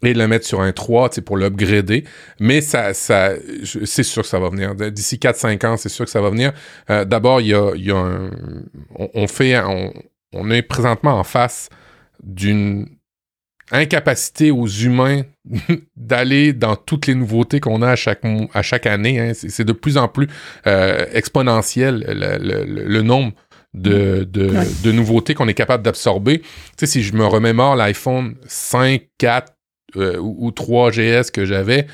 [0.02, 2.04] et de le mettre sur un 3 pour l'upgrader.
[2.40, 3.33] Mais ça, ça,
[3.85, 4.74] c'est sûr que ça va venir.
[4.74, 6.52] D'ici 4-5 ans, c'est sûr que ça va venir.
[6.90, 8.30] Euh, d'abord, il y a, y a un,
[8.94, 9.92] on, fait, on,
[10.33, 11.68] on, est présentement en face
[12.22, 12.87] d'une
[13.70, 15.22] incapacité aux humains
[15.96, 19.18] d'aller dans toutes les nouveautés qu'on a à chaque, à chaque année.
[19.20, 19.33] Hein.
[19.35, 20.28] C'est de plus en plus
[20.66, 23.33] euh, exponentiel le, le, le, nombre
[23.72, 24.52] de, de,
[24.83, 26.40] de nouveautés qu'on est capable d'absorber.
[26.40, 26.46] Tu
[26.78, 29.53] sais, si je me remémore l'iPhone 5, 4,
[29.96, 31.87] euh, ou, 3GS que j'avais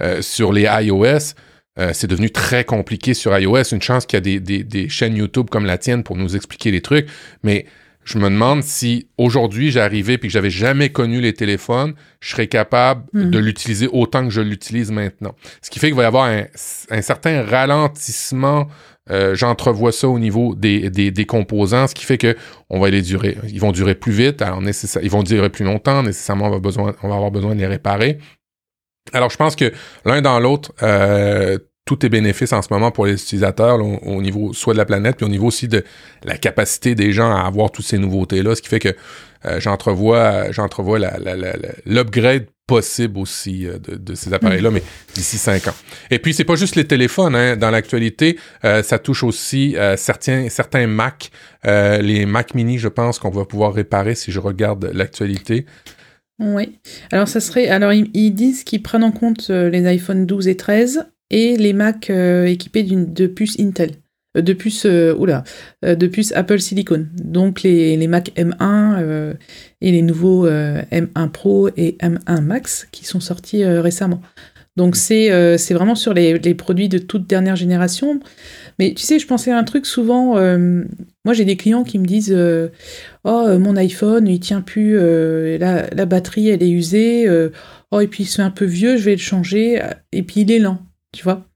[0.00, 1.34] euh, sur les iOS,
[1.78, 3.62] euh, c'est devenu très compliqué sur iOS.
[3.72, 6.80] Une chance qu'il y a des, chaînes YouTube comme la tienne pour nous expliquer les
[6.80, 7.08] trucs.
[7.42, 7.66] Mais
[8.04, 12.46] je me demande si aujourd'hui j'arrivais et que j'avais jamais connu les téléphones, je serais
[12.46, 13.30] capable hmm.
[13.30, 15.34] de l'utiliser autant que je l'utilise maintenant.
[15.62, 16.44] Ce qui fait qu'il va y avoir un,
[16.90, 18.68] un certain ralentissement
[19.10, 22.36] euh, j'entrevois ça au niveau des, des, composants, ce qui fait que
[22.68, 23.38] on va les durer.
[23.48, 24.60] Ils vont durer plus vite, alors
[25.02, 28.18] ils vont durer plus longtemps, nécessairement on va, avoir besoin de les réparer.
[29.12, 29.72] Alors je pense que
[30.04, 34.52] l'un dans l'autre, euh, tout est bénéfice en ce moment pour les utilisateurs au, niveau
[34.52, 35.84] soit de la planète, puis au niveau aussi de
[36.22, 38.94] la capacité des gens à avoir toutes ces nouveautés-là, ce qui fait que
[39.46, 40.98] euh, j'entrevois, j'entrevois
[41.86, 44.82] l'upgrade possible aussi euh, de, ces appareils-là, mais
[45.14, 45.74] d'ici cinq ans.
[46.12, 47.34] Et puis, c'est pas juste les téléphones.
[47.34, 47.56] Hein.
[47.56, 51.32] Dans l'actualité, euh, ça touche aussi euh, certains, certains Mac,
[51.64, 55.66] les Mac mini, je pense qu'on va pouvoir réparer si je regarde l'actualité.
[56.38, 56.78] Oui.
[57.10, 57.68] Alors, ça serait.
[57.68, 62.10] Alors, ils, disent qu'ils prennent en compte les iPhone 12 et 13 et les Mac
[62.10, 63.90] équipés d'une de puce Intel.
[64.36, 65.42] Euh, de puces, euh, oula,
[65.84, 67.06] euh, de puces Apple Silicon.
[67.22, 69.34] Donc les, les Mac M1
[69.80, 74.20] et les nouveaux M1 Pro et M1 Max qui sont sortis récemment.
[74.76, 78.20] Donc c'est c'est vraiment sur les, les, produits de toute dernière génération.
[78.78, 80.34] Mais tu sais, je pensais à un truc souvent.
[81.24, 82.36] moi, j'ai des clients qui me disent
[83.24, 84.96] Oh, mon iPhone, il tient plus,
[85.58, 87.28] la, la, batterie, elle est usée.
[87.90, 89.82] oh, et puis il se fait un peu vieux, je vais le changer.
[90.12, 90.78] Et puis il est lent,
[91.12, 91.47] tu vois.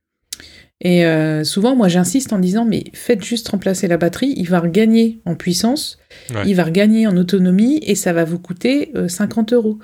[0.85, 4.59] Et euh, souvent, moi, j'insiste en disant, mais faites juste remplacer la batterie, il va
[4.59, 5.97] regagner en puissance,
[6.45, 9.79] il va regagner en autonomie, et ça va vous coûter 50 euh, euros.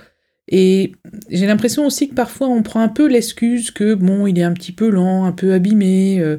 [0.49, 0.93] Et
[1.31, 4.53] j'ai l'impression aussi que parfois, on prend un peu l'excuse que, bon, il est un
[4.53, 6.39] petit peu lent, un peu abîmé, euh,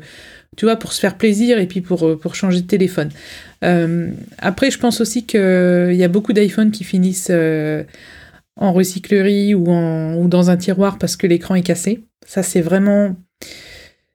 [0.58, 3.12] tu vois, pour se faire plaisir et puis pour, pour changer de téléphone.
[3.62, 5.40] après, je pense aussi qu'il
[5.96, 7.32] y a beaucoup d'iPhones qui finissent
[8.58, 12.04] en recyclerie ou, en, ou dans un tiroir parce que l'écran est cassé.
[12.26, 13.16] Ça, c'est vraiment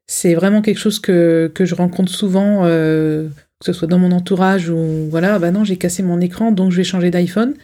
[0.07, 3.29] c'est vraiment quelque chose que, que je rencontre souvent, euh,
[3.61, 6.73] que ce soit dans mon entourage ou voilà, bah non, j'ai cassé mon écran, donc
[6.73, 7.55] je vais changer d'iPhone.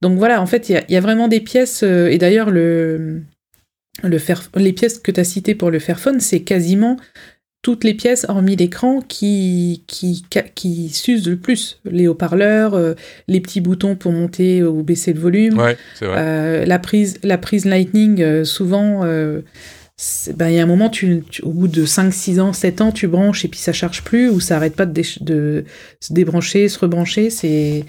[0.00, 3.22] Donc voilà, en fait, il y, a, vraiment des pièces, euh, et d'ailleurs, le,
[4.04, 4.18] le
[4.56, 6.98] les pièces que tu as citées pour le Fairphone, c'est quasiment
[7.62, 10.24] toutes les pièces, hormis l'écran, qui, qui,
[10.54, 11.80] qui s'usent le plus.
[11.84, 12.94] Les haut-parleurs, euh,
[13.26, 15.58] les petits boutons pour monter ou baisser le volume.
[15.58, 16.64] Ouais, vrai.
[16.64, 18.44] La, prise, la prise Lightning, euh,
[20.36, 22.92] ben, il y a un moment, tu, au bout de 5, 6 ans, 7 ans,
[22.92, 25.64] tu branches et puis ça charge plus ou ça arrête pas de, de
[26.00, 27.30] se débrancher, se rebrancher.
[27.30, 27.84] C'est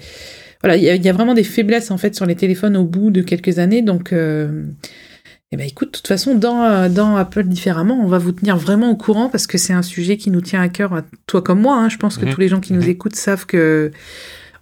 [0.62, 3.10] voilà, il y, y, a vraiment des faiblesses en fait sur les téléphones au bout
[3.10, 3.80] de quelques années.
[3.82, 8.56] Donc eh ben écoute, de toute façon, dans, dans Apple différemment, on va vous tenir
[8.56, 11.60] vraiment au courant parce que c'est un sujet qui nous tient à cœur, toi comme
[11.60, 11.76] moi.
[11.76, 11.88] Hein.
[11.88, 12.32] Je pense que Mhm.
[12.34, 12.88] tous les gens qui nous Mhm.
[12.90, 13.90] écoutent savent que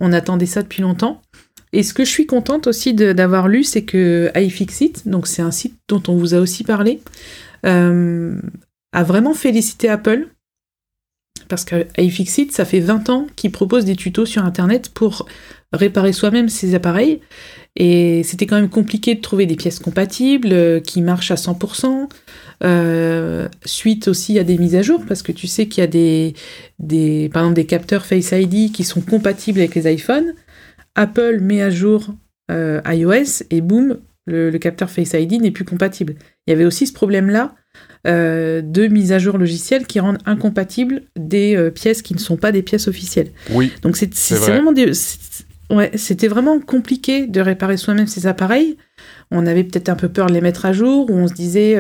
[0.01, 1.21] on attendait ça depuis longtemps.
[1.73, 5.51] Et ce que je suis contente aussi d'avoir lu, c'est que iFixit, donc c'est un
[5.51, 7.01] site dont on vous a aussi parlé,
[7.67, 8.41] euh,
[8.93, 10.29] a vraiment félicité Apple
[11.49, 15.27] parce que iFixit, ça fait 20 ans qu'ils proposent des tutos sur Internet pour
[15.73, 17.21] réparer soi-même ses appareils.
[17.77, 22.09] Et c'était quand même compliqué de trouver des pièces compatibles euh, qui marchent à 100%.
[22.65, 25.87] euh, suite aussi à des mises à jour, parce que tu sais qu'il y a
[25.87, 26.35] des,
[27.33, 30.35] par exemple, des capteurs Face ID qui sont compatibles avec les iPhones.
[30.99, 32.09] Apple met à jour
[32.51, 36.15] euh, iOS et boum, le, le capteur Face ID n'est plus compatible.
[36.47, 37.55] Il y avait aussi ce problème-là
[38.07, 42.37] euh, de mise à jour logicielle qui rendent incompatibles des euh, pièces qui ne sont
[42.37, 43.31] pas des pièces officielles.
[43.53, 44.53] Oui, Donc c'est c'est- C'est c'est vrai.
[44.55, 48.77] vraiment des, c'est- ouais, c'était vraiment compliqué de réparer soi-même ces appareils.
[49.31, 51.77] On avait peut-être un peu peur de les mettre à jour, ou on se disait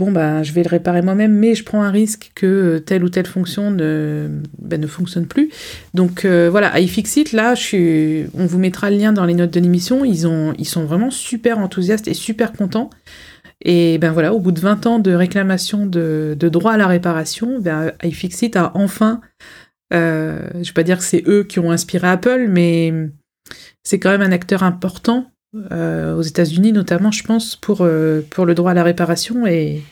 [0.00, 3.10] bon bah je vais le réparer moi-même, mais je prends un risque que telle ou
[3.10, 5.50] telle fonction ne, ne fonctionne plus.
[5.92, 7.52] Donc euh, voilà, iFixit là,
[8.32, 10.06] on vous mettra le lien dans les notes de l'émission.
[10.06, 12.88] Ils ont, ils sont vraiment super enthousiastes et super contents.
[13.62, 17.60] Et ben voilà, au bout de 20 ans de réclamation de, droit à la réparation,
[17.60, 19.20] ben, iFixit a enfin
[19.92, 22.90] euh, je vais pas dire que c'est eux qui ont inspiré Apple, mais
[23.82, 25.30] c'est quand même un acteur important
[25.72, 29.46] euh, aux États-Unis, notamment, je pense, pour, euh, pour le droit à la réparation.
[29.46, 29.82] Et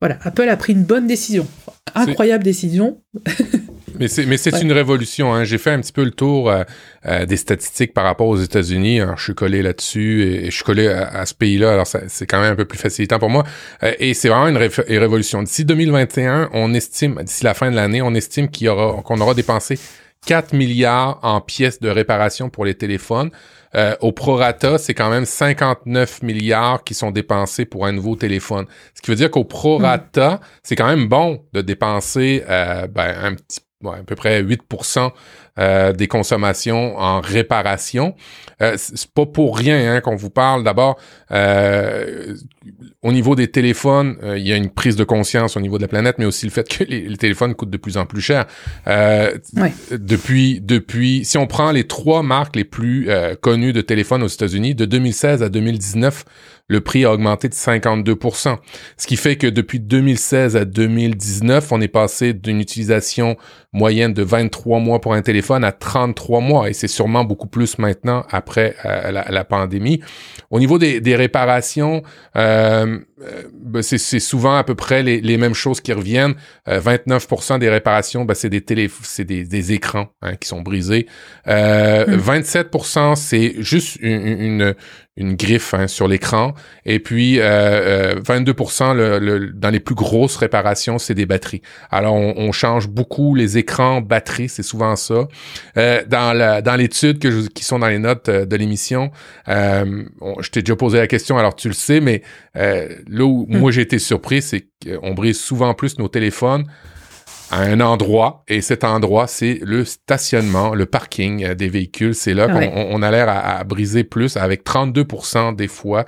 [0.00, 1.46] voilà, Apple a pris une bonne décision.
[1.94, 3.00] Incroyable décision.
[3.98, 4.60] Mais c'est, mais c'est Ouais.
[4.62, 5.34] une révolution.
[5.34, 5.42] Hein.
[5.42, 9.00] J'ai fait un petit peu le tour euh, des statistiques par rapport aux États-Unis.
[9.00, 11.72] Alors, je suis collé là-dessus et, et je suis collé à, à ce pays-là.
[11.72, 13.42] Alors, c'est quand même un peu plus facilitant pour moi.
[13.98, 15.42] Et c'est vraiment une, ré- une révolution.
[15.42, 19.20] D'ici 2021, on estime, d'ici la fin de l'année, on estime qu'il y aura, qu'on
[19.20, 19.80] aura dépensé
[20.26, 23.30] 4 milliards en pièces de réparation pour les téléphones.
[23.74, 28.66] Euh, au prorata, c'est quand même 59 milliards qui sont dépensés pour un nouveau téléphone.
[28.94, 33.34] Ce qui veut dire qu'au prorata, c'est quand même bon de dépenser euh, ben, un
[33.34, 35.10] petit ouais, à peu près 8%
[35.58, 38.14] euh, des consommations en réparation.
[38.62, 40.64] Euh, c'est pas pour rien hein, qu'on vous parle.
[40.64, 40.98] D'abord,
[41.30, 42.36] euh,
[43.02, 45.82] au niveau des téléphones, euh, il y a une prise de conscience au niveau de
[45.82, 48.20] la planète, mais aussi le fait que les, les téléphones coûtent de plus en plus
[48.20, 48.46] cher.
[48.86, 49.36] Euh.
[49.90, 53.08] Depuis, depuis, si on prend les trois marques les plus
[53.40, 56.24] connues de téléphones aux États-Unis, de 2016 à 2019,
[56.68, 58.58] le prix a augmenté de 52%
[58.96, 63.36] Ce qui fait que depuis 2016 à 2019, on est passé d'une utilisation
[63.72, 66.70] moyenne de 23 mois pour un téléphone à 33 mois.
[66.70, 70.00] Et c'est sûrement beaucoup plus maintenant après euh, la, la pandémie.
[70.50, 72.02] Au niveau des, des réparations,
[72.36, 76.34] euh, euh, ben, c'est souvent à peu près les, les mêmes choses qui reviennent.
[76.68, 80.62] Euh, 29% des réparations, ben, c'est des télé, c'est des, des écrans hein, qui sont
[80.62, 81.06] brisés.
[81.46, 82.20] Euh, Mm.
[82.20, 84.74] 27%, c'est juste une, une,
[85.18, 86.54] une griffe hein, sur l'écran.
[86.86, 91.60] Et puis euh, euh, 22% le, le- dans les plus grosses réparations, c'est des batteries.
[91.90, 95.28] Alors on, on change beaucoup les écrans, batteries, c'est souvent ça.
[95.76, 99.10] Euh, dans la, dans l'étude que je- qui sont dans les notes euh, de l'émission,
[99.48, 102.22] euh, on- je t'ai déjà posé la question, alors tu le sais, mais
[102.56, 103.58] euh, là où Mm.
[103.58, 106.64] moi j'ai été surpris, c'est qu'on brise souvent plus nos téléphones
[107.50, 112.14] à un endroit, et cet endroit, c'est le stationnement, le parking euh, des véhicules.
[112.14, 112.72] C'est là qu'on ouais.
[112.74, 116.04] on- on a l'air à, à briser plus, avec 32% des fois.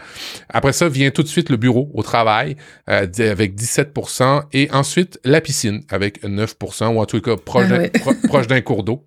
[0.48, 2.56] Après ça, vient tout de suite le bureau au travail,
[2.88, 7.68] euh, avec 17%, et ensuite la piscine, avec 9%, ou en tout cas proche Ah
[7.70, 7.90] d'un ouais.
[7.90, 9.06] pro- proche d'un cours d'eau.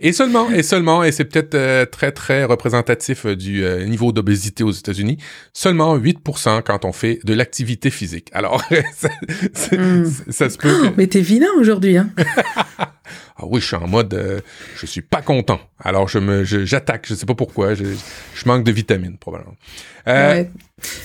[0.00, 4.12] Et seulement, et seulement, et c'est peut-être euh, très, très représentatif euh, du euh, niveau
[4.12, 5.18] d'obésité aux États-Unis,
[5.52, 8.28] seulement 8% quand on fait de l'activité physique.
[8.32, 8.62] Alors,
[8.94, 9.08] ça,
[9.54, 10.04] ça- Mm.
[10.30, 10.90] ça se peut...
[10.96, 12.10] Mais t'es vilain aujourd'hui, hein
[13.38, 14.40] Ah oui, je suis en mode, euh,
[14.76, 15.60] je suis pas content.
[15.78, 19.56] Alors, je me, je- j'attaque, je sais pas pourquoi, je, je manque de vitamines, probablement.
[20.08, 20.50] Euh, Ouais.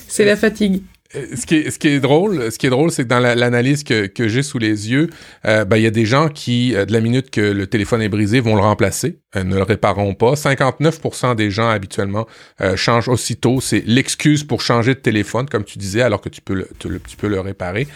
[0.07, 0.81] C'est la fatigue.
[1.15, 3.19] Euh, ce qui est, ce qui est drôle, ce qui est drôle, c'est que dans
[3.19, 5.09] la- l'analyse que, que j'ai sous les yeux,
[5.45, 8.01] euh, ben, il y a des gens qui, euh, de la minute que le téléphone
[8.01, 9.20] est brisé, vont le remplacer.
[9.37, 10.33] Euh, ne le répareront pas.
[10.33, 12.27] 59% des gens habituellement
[12.59, 13.61] euh, changent aussitôt.
[13.61, 17.17] C'est l'excuse pour changer de téléphone, comme tu disais, alors que tu peux le, tu,
[17.17, 17.87] peux le réparer.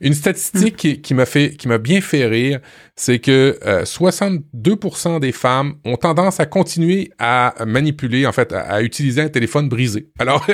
[0.00, 2.60] Une statistique qui, m'a fait, qui m'a bien fait rire,
[2.94, 9.22] c'est que 62% des femmes ont tendance à continuer à manipuler, en fait, à, utiliser
[9.22, 10.10] un téléphone brisé.
[10.18, 10.46] Alors,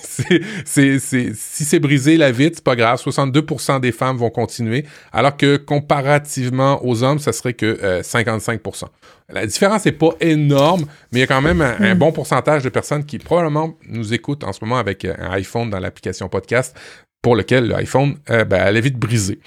[0.04, 3.00] si c'est brisé la vite, c'est pas grave.
[3.00, 8.84] 62% des femmes vont continuer, alors que comparativement aux hommes, ça serait que 55%.
[9.30, 12.70] La différence n'est pas énorme, mais il y a quand même un, bon pourcentage de
[12.70, 16.74] personnes qui probablement nous écoutent en ce moment avec euh, un iPhone dans l'application podcast
[17.20, 19.40] pour lequel l'iPhone, euh, ben, elle est vite brisée.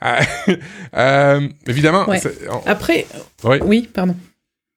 [0.96, 2.06] Euh, évidemment.
[2.64, 3.06] Après,
[3.44, 3.88] oui.
[3.92, 4.16] pardon.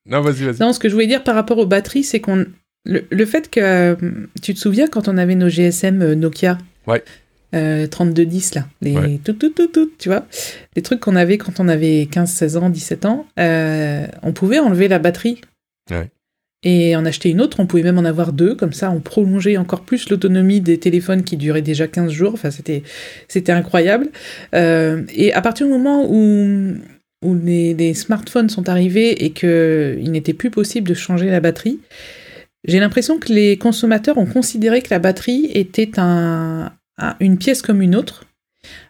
[0.05, 0.59] Non, vas-y, vas-y.
[0.59, 2.45] Non, ce que je voulais dire par rapport aux batteries, c'est qu'on
[2.83, 3.95] le, fait que
[4.41, 6.57] tu te souviens quand on avait nos GSM Nokia?
[6.87, 7.03] Ouais.
[7.51, 10.25] 3210 là, les tout, tout, tout, tout, tu vois,
[10.75, 14.59] les trucs qu'on avait quand on avait 15, 16 ans, 17 ans, euh, on pouvait
[14.59, 15.41] enlever la batterie.
[16.63, 19.57] Et en acheter une autre, on pouvait même en avoir deux, comme ça on prolongeait
[19.57, 22.83] encore plus l'autonomie des téléphones qui duraient déjà 15 jours, enfin c'était,
[23.27, 24.09] c'était incroyable.
[24.53, 26.75] Euh, et à partir du moment où,
[27.25, 31.79] où les, les smartphones sont arrivés et qu'il n'était plus possible de changer la batterie,
[32.63, 36.71] j'ai l'impression que les consommateurs ont considéré que la batterie était un,
[37.19, 38.25] une pièce comme une autre,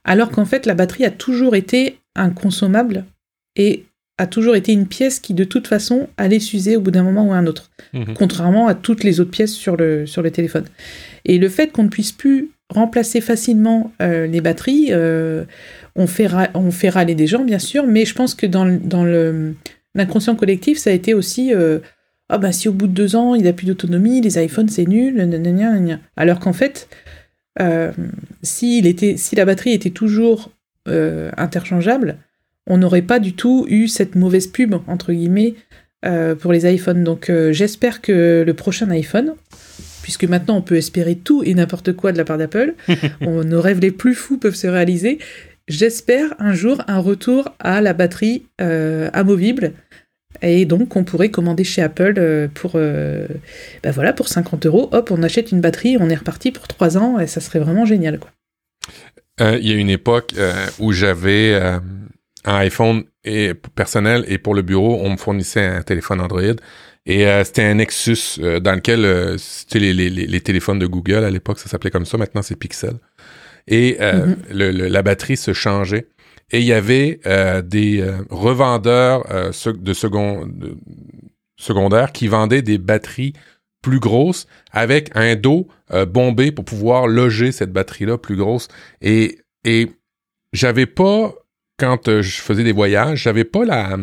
[0.03, 3.05] alors qu'en fait la batterie a toujours été un consommable
[3.55, 3.85] et
[4.17, 7.27] a toujours été une pièce qui de toute façon allait s'user au bout d'un moment
[7.27, 8.13] ou un autre, mhm.
[8.13, 10.65] contrairement à toutes les autres pièces sur le, sur le téléphone.
[11.25, 15.43] Et le fait qu'on ne puisse plus remplacer facilement euh, les batteries, euh,
[15.95, 19.05] on, fait on fait râler des gens bien sûr, mais je pense que dans, dans
[19.95, 21.53] l'inconscient collectif, ça a été aussi...
[21.53, 21.79] Euh,
[22.33, 24.87] ah ben si au bout de deux ans il n'a plus d'autonomie, les iPhones c'est
[24.87, 25.29] nul,
[26.15, 26.87] alors qu'en fait,
[27.59, 27.91] euh,
[28.61, 30.51] était, si la batterie était toujours
[30.87, 32.17] euh, interchangeable,
[32.67, 35.55] on n'aurait pas du tout eu cette mauvaise pub, entre guillemets,
[36.05, 37.03] euh, pour les iPhones.
[37.03, 39.33] Donc j'espère que le prochain iPhone,
[40.03, 42.75] puisque maintenant on peut espérer tout et n'importe quoi de la part d'Apple,
[43.21, 45.19] nos rêves les plus fous peuvent se réaliser,
[45.67, 49.73] j'espère un jour un retour à la batterie amovible
[50.41, 53.27] et donc, on pourrait commander chez Apple euh, pour, euh,
[53.83, 54.89] bah voilà, pour 50 euros.
[54.91, 57.85] Hop, on achète une batterie, on est reparti pour 3 ans et ça serait vraiment
[57.85, 58.19] génial.
[59.39, 60.33] Euh, il y a une époque
[60.79, 66.21] où j'avais un iPhone et, personnel et pour le bureau, on me fournissait un téléphone
[66.21, 66.55] Android.
[67.07, 71.57] Et c'était un Nexus dans lequel c'était les, les, les, téléphones de Google à l'époque,
[71.57, 72.17] ça s'appelait comme ça.
[72.17, 72.93] Maintenant, c'est Pixel.
[73.67, 74.35] Et mm-hmm.
[74.51, 76.07] le, la batterie se changeait
[76.51, 80.47] et il y avait euh, des euh, revendeurs euh, de, second,
[81.57, 83.33] secondaires qui vendaient des batteries
[83.81, 85.67] plus grosses avec un dos
[86.07, 88.67] bombé pour pouvoir loger cette batterie-là plus grosse.
[89.01, 89.91] Et, et
[90.53, 91.33] j'avais pas,
[91.79, 93.97] quand je faisais des voyages, j'avais pas la,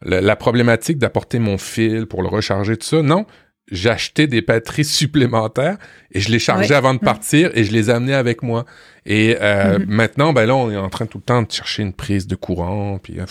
[0.00, 3.02] la, problématique d'apporter mon fil pour le recharger, tout ça.
[3.02, 3.26] Non,
[3.70, 5.76] j'achetais des batteries supplémentaires
[6.12, 8.64] et je les chargeais avant de partir et je les amenais avec moi.
[9.06, 11.94] Et euh, maintenant, ben là, on est en train tout le temps de chercher une
[11.94, 13.24] prise de courant, puis euh,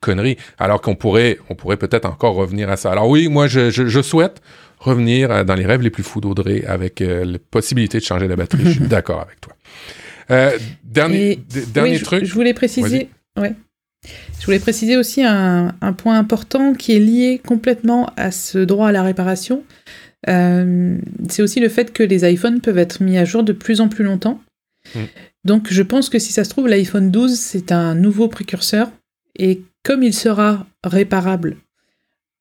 [0.00, 0.36] connerie.
[0.58, 2.92] Alors qu'on pourrait, on pourrait peut-être encore revenir à ça.
[2.92, 4.40] Alors oui, moi, je, je, souhaite
[4.78, 8.36] revenir euh, dans les rêves les plus fous d'Audrey avec la possibilité de changer la
[8.36, 8.64] batterie.
[8.64, 9.54] je suis d'accord avec toi.
[10.84, 11.40] dernier
[11.72, 12.24] dernier truc.
[12.24, 13.08] Je, voulais préciser.
[13.36, 13.54] Ouais.
[14.38, 18.88] Je voulais préciser aussi un, un, point important qui est lié complètement à ce droit
[18.88, 19.64] à la réparation.
[20.26, 23.88] c'est aussi le fait que les iPhones peuvent être mis à jour de plus en
[23.88, 24.40] plus longtemps.
[24.94, 25.00] Mm.
[25.44, 28.90] Donc je pense que si ça se trouve, l'iPhone 12, c'est un nouveau précurseur.
[29.36, 31.56] Et comme il sera réparable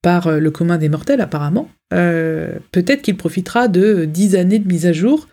[0.01, 4.67] par euh, le commun des mortels apparemment, euh, peut-être qu'il profitera de 10 années de
[4.67, 5.27] mise à jour.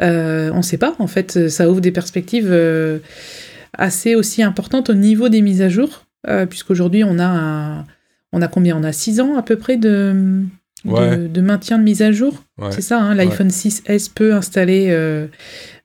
[0.00, 2.50] Euh, on ne sait pas, en fait, ça ouvre des perspectives
[3.76, 6.06] assez aussi importantes au niveau des mises à jour,
[6.48, 7.84] puisqu'aujourd'hui on a
[8.32, 8.76] on a combien?
[8.76, 10.44] On a 6 ans à peu près de,
[10.84, 12.44] de, maintien de mise à jour.
[12.70, 15.26] C'est ça, hein, l'iPhone 6S peut installer euh,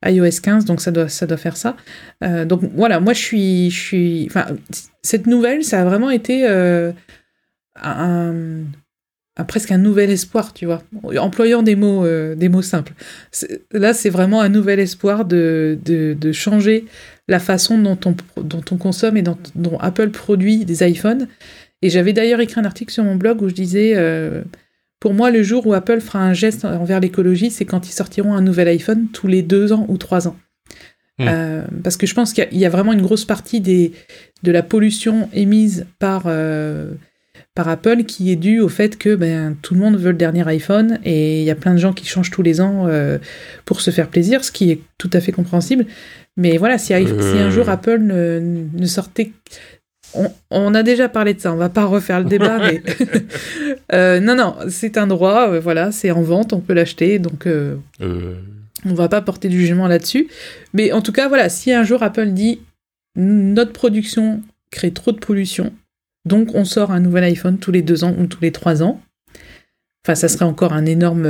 [0.05, 1.75] iOS 15, donc ça doit, ça doit faire ça.
[2.23, 4.29] Euh, donc voilà, moi je suis, je suis.
[5.01, 6.91] Cette nouvelle, ça a vraiment été euh,
[7.81, 8.63] un,
[9.47, 10.83] presque un nouvel espoir, tu vois,
[11.17, 12.93] employant des mots, des mots simples.
[13.71, 16.85] Là, c'est vraiment un nouvel espoir de, de, de, changer
[17.27, 21.27] la façon dont on, dont on consomme et dont, dont Apple produit des iPhones.
[21.81, 23.95] Et j'avais d'ailleurs écrit un article sur mon blog où je disais
[24.99, 28.33] pour moi, le jour où Apple fera un geste envers l'écologie, c'est quand ils sortiront
[28.33, 30.35] un nouvel iPhone tous les deux ans ou trois ans.
[31.19, 31.27] Hmm.
[31.27, 33.91] Euh, parce que je pense qu'il y, a vraiment une grosse partie des,
[34.43, 36.91] de la pollution émise par, euh,
[37.57, 40.47] par Apple qui est due au fait que ben, tout le monde veut le dernier
[40.47, 43.17] iPhone et il y a plein de gens qui changent tous les ans euh,
[43.65, 45.87] pour se faire plaisir, ce qui est tout à fait compréhensible.
[46.37, 49.31] Mais voilà, si, si un jour Apple ne, ne sortait
[50.51, 52.81] on, a déjà parlé de ça, on va pas refaire le débat, mais
[53.93, 57.45] euh, non, non, c'est un droit, euh, voilà, c'est en vente, on peut l'acheter, donc
[57.45, 60.27] euh, on va pas porter du jugement là-dessus.
[60.73, 62.61] Mais en tout cas, voilà, si un jour Apple dit
[63.15, 64.41] notre production
[64.71, 65.73] crée trop de pollution,
[66.27, 69.01] donc on sort un nouvel iPhone tous les deux ans ou tous les trois ans,
[70.05, 71.25] enfin, ça serait encore énorme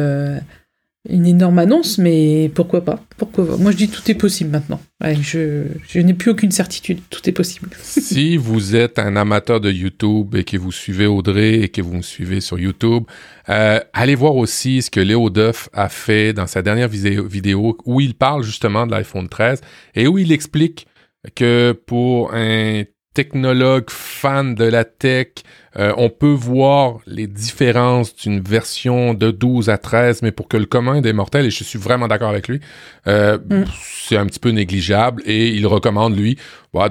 [1.10, 3.02] une énorme annonce, mais pourquoi pas?
[3.18, 4.80] Pourquoi Moi, je dis tout est possible maintenant.
[5.02, 7.00] je, n'ai plus aucune certitude.
[7.10, 7.70] Tout est possible.
[7.82, 11.94] si vous êtes un amateur de YouTube et que vous suivez Audrey et que vous
[11.94, 13.04] me suivez sur YouTube,
[13.50, 18.02] euh, allez voir aussi ce que Léo Duff a fait dans sa dernière vidéo où
[18.02, 19.62] il parle justement de l'iPhone 13
[19.96, 20.88] et où il explique
[21.36, 22.84] que pour un
[23.18, 25.30] technologue fan de la tech,
[25.76, 30.56] euh, on peut voir les différences d'une version de 12 à 13, mais pour que
[30.56, 32.60] le commun des mortels, et je suis vraiment d'accord avec lui,
[33.08, 33.64] euh, mm.
[33.82, 36.38] c'est un petit peu négligeable et il recommande, lui,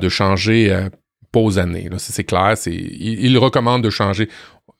[0.01, 0.89] de changer euh,
[1.37, 1.89] aux années.
[1.99, 4.29] C'est clair, c'est, il, recommande de changer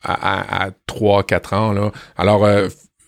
[0.03, 1.73] à, 3-4 ans.
[1.73, 1.93] Là.
[2.17, 2.49] Alors,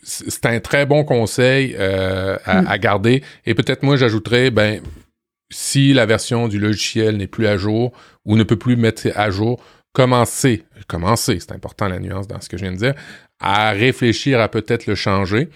[0.04, 2.38] c'est un très bon conseil mm.
[2.44, 3.24] à, garder.
[3.46, 4.80] Et peut-être moi, j'ajouterais, ben,
[5.50, 7.92] si la version du logiciel n'est plus à jour
[8.28, 9.60] ou ne peut plus mettre à jour,
[9.92, 12.94] commencez, commencez, c'est important la nuance dans ce que je viens de dire,
[13.40, 15.48] à réfléchir à peut-être le changer.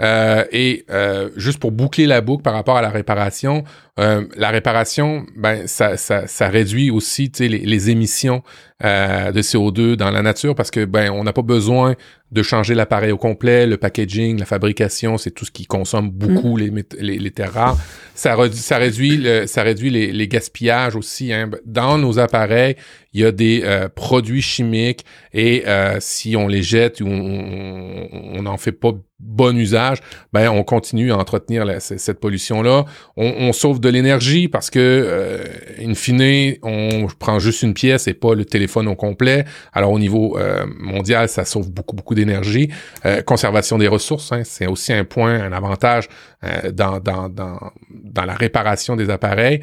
[0.00, 3.64] Euh, et euh, juste pour boucler la boucle par rapport à la réparation,
[3.98, 8.42] euh, la réparation, ben ça, ça, ça réduit aussi les, les émissions
[8.80, 11.96] de CO2 dans la nature parce que ben on n'a pas besoin
[12.30, 16.56] de changer l'appareil au complet, le packaging, la fabrication, c'est tout ce qui consomme beaucoup
[16.56, 16.82] mm.
[17.00, 17.76] les, les, terres rares.
[18.14, 21.32] Ça, ça réduit, le, ça réduit les, les gaspillages aussi.
[21.32, 21.50] Hein.
[21.64, 22.76] Dans nos appareils,
[23.14, 23.64] il y a des
[23.96, 29.98] produits chimiques et euh, si on les jette ou on n'en fait pas bon usage,
[30.32, 32.84] ben on continue à entretenir cette pollution-là.
[33.16, 35.44] On, on, sauve de l'énergie parce que, euh,
[35.80, 39.44] in fine, on prend juste une pièce et pas le téléphone au complet.
[39.72, 42.70] Alors au niveau euh, mondial, ça sauve beaucoup, beaucoup d'énergie.
[43.06, 46.08] Euh, conservation des ressources, hein, c'est aussi un point, un avantage
[46.44, 47.58] euh, dans, dans, dans,
[47.90, 49.60] dans la réparation des appareils.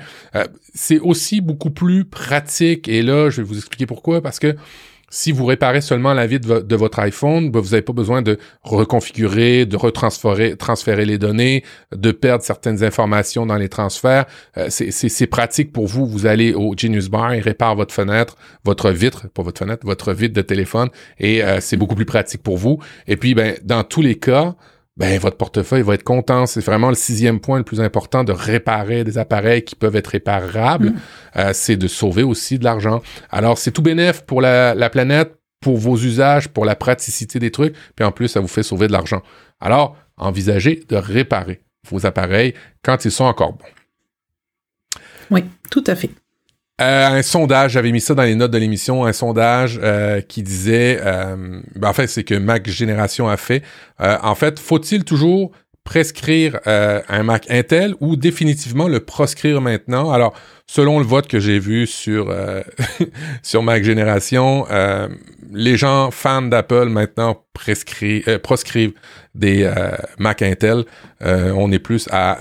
[0.73, 4.55] c'est aussi beaucoup plus pratique et là, je vais vous expliquer pourquoi, parce que
[5.15, 8.37] si vous réparez seulement la vie de, votre iPhone, ben, vous n'avez pas besoin de
[8.63, 11.63] reconfigurer, de retransférer transférer les données,
[11.95, 14.25] de perdre certaines informations dans les transferts.
[14.57, 16.05] Euh, c'est pratique pour vous.
[16.05, 18.35] Vous allez au Genius Bar, il répare votre fenêtre,
[18.65, 22.43] votre vitre, pas votre fenêtre, votre vitre de téléphone, et euh, c'est beaucoup plus pratique
[22.43, 22.79] pour vous.
[23.07, 24.55] Et puis, ben, dans tous les cas,
[24.97, 26.45] ben votre portefeuille va être content.
[26.45, 30.07] C'est vraiment le sixième point le plus important de réparer des appareils qui peuvent être
[30.07, 30.91] réparables.
[30.91, 30.99] Mm.
[31.37, 33.01] Euh, c'est de sauver aussi de l'argent.
[33.29, 37.51] Alors, c'est tout bénéf pour la, la, planète, pour vos usages, pour la praticité des
[37.51, 39.21] trucs, puis en plus, ça vous fait sauver de l'argent.
[39.59, 43.65] Alors, envisagez de réparer vos appareils quand ils sont encore bons.
[45.31, 46.09] Oui, tout à fait.
[46.81, 50.43] Euh, un sondage, j'avais mis ça dans les notes de l'émission, un sondage euh, qui
[50.43, 53.63] disait, euh, ben, en fait, c'est que Mac Génération a fait.
[53.99, 55.51] en fait, faut-il toujours
[55.85, 60.11] prescrire un Mac Intel ou définitivement le proscrire maintenant?
[60.11, 60.33] Alors,
[60.67, 62.33] selon le vote que j'ai vu sur
[63.41, 64.65] sur Mac Génération,
[65.51, 68.93] les gens fans d'Apple maintenant proscrivent
[69.33, 69.71] des
[70.17, 70.85] Mac Intel.
[71.21, 72.37] on est plus à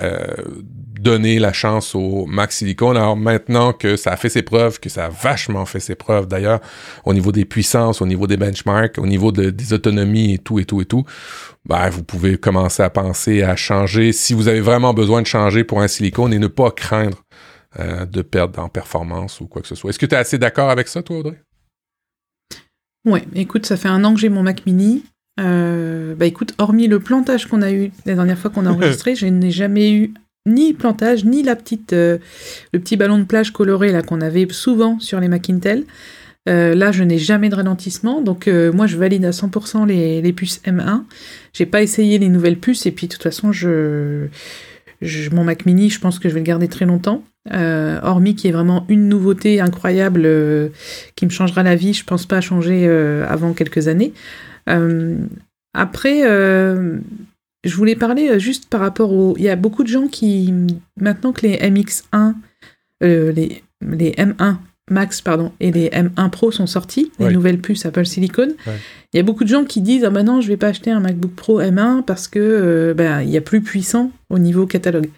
[1.04, 2.90] donner la chance au Max Silicon.
[2.90, 6.26] Alors maintenant que ça a fait ses preuves, que ça a vachement fait ses preuves
[6.26, 6.60] d'ailleurs,
[7.04, 10.64] au niveau des puissances, au niveau des benchmarks, au niveau des autonomies et tout et
[10.64, 11.04] tout et tout,
[11.66, 15.62] ben, vous pouvez commencer à penser à changer si vous avez vraiment besoin de changer
[15.62, 17.22] pour un silicone et ne pas craindre
[17.78, 19.90] euh, de perdre en performance ou quoi que ce soit.
[19.90, 21.40] Est-ce que tu es assez d'accord avec ça, toi, Audrey?
[23.06, 25.04] Oui, écoute, ça fait un an que j'ai mon Mac mini.
[25.40, 29.14] Euh, bah écoute, hormis le plantage qu'on a eu la dernière fois qu'on a enregistré,
[29.16, 30.14] je n'ai jamais eu
[30.46, 32.18] ni plantage, ni la petite, euh,
[32.72, 35.84] le petit ballon de plage coloré là qu'on avait souvent sur les Macintel.
[36.46, 40.20] Euh, là, je n'ai jamais de ralentissement, donc euh, moi je valide à 100% les,
[40.20, 41.04] les, puces M1.
[41.54, 44.26] J'ai pas essayé les nouvelles puces et puis de toute façon, je,
[45.32, 47.24] mon Mac Mini, je pense que je vais le garder très longtemps.
[47.50, 50.28] Hormis qu'il y ait vraiment une nouveauté incroyable
[51.14, 52.88] qui me changera la vie, je pense pas changer
[53.28, 54.12] avant quelques années.
[55.74, 56.22] après,
[57.64, 59.34] je voulais parler euh, juste par rapport au.
[59.38, 60.52] Il y a beaucoup de gens qui,
[61.00, 62.34] maintenant que les MX1,
[63.02, 64.56] euh, les, les M1
[64.90, 68.48] Max pardon, et les M1 Pro sont sortis, les nouvelles puces Apple Silicon,
[69.14, 70.90] il y a beaucoup de gens qui disent ah ben non je vais pas acheter
[70.90, 74.66] un MacBook Pro M1 parce que euh, ben il y a plus puissant au niveau
[74.66, 75.08] catalogue.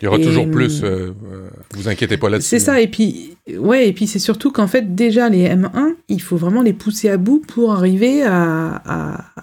[0.00, 2.48] Il y aura toujours plus, euh, euh, vous inquiétez pas là-dessus.
[2.48, 6.22] C'est ça et puis ouais et puis c'est surtout qu'en fait déjà les M1 il
[6.22, 8.82] faut vraiment les pousser à bout pour arriver à,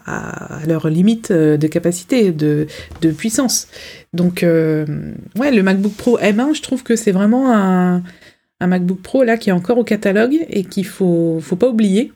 [0.06, 2.66] à, leur limite de capacité de,
[3.02, 3.68] de puissance.
[4.14, 8.02] Donc ouais le MacBook Pro M1 je trouve que c'est vraiment un
[8.60, 12.12] un MacBook Pro là qui est encore au catalogue et qu'il faut, faut pas oublier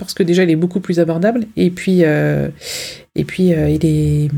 [0.00, 2.48] parce que déjà il est beaucoup plus abordable et puis euh,
[3.14, 4.30] et puis euh, il est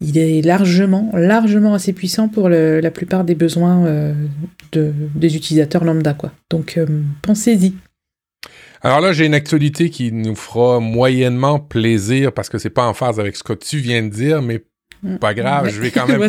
[0.00, 4.14] il est largement largement assez puissant pour la plupart des besoins euh,
[4.70, 6.32] de, des utilisateurs lambda quoi.
[6.50, 6.78] Donc
[7.20, 7.74] pensez-y.
[8.84, 12.94] Alors là, j'ai une actualité qui nous fera moyennement plaisir parce que c'est pas en
[12.94, 14.64] phase avec ce que tu viens de dire, mais.
[15.20, 16.22] Pas grave, je vais quand même.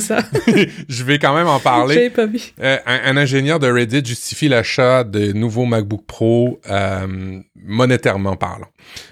[0.89, 2.09] je vais quand même en parler.
[2.09, 2.39] pas vu.
[2.59, 8.67] Euh, un, ingénieur de Reddit justifie l'achat de nouveaux MacBook Pro euh, monétairement parlant.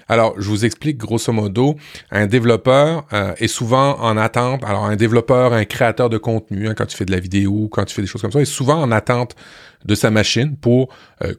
[0.08, 1.76] Alors, je vous explique grosso modo.
[2.10, 4.64] Un développeur euh, est souvent en attente.
[4.64, 7.84] Alors, un développeur, un créateur de contenu, hein, quand tu fais de la vidéo, quand
[7.84, 9.36] tu fais des choses comme ça, est souvent en attente
[9.84, 10.88] de sa machine pour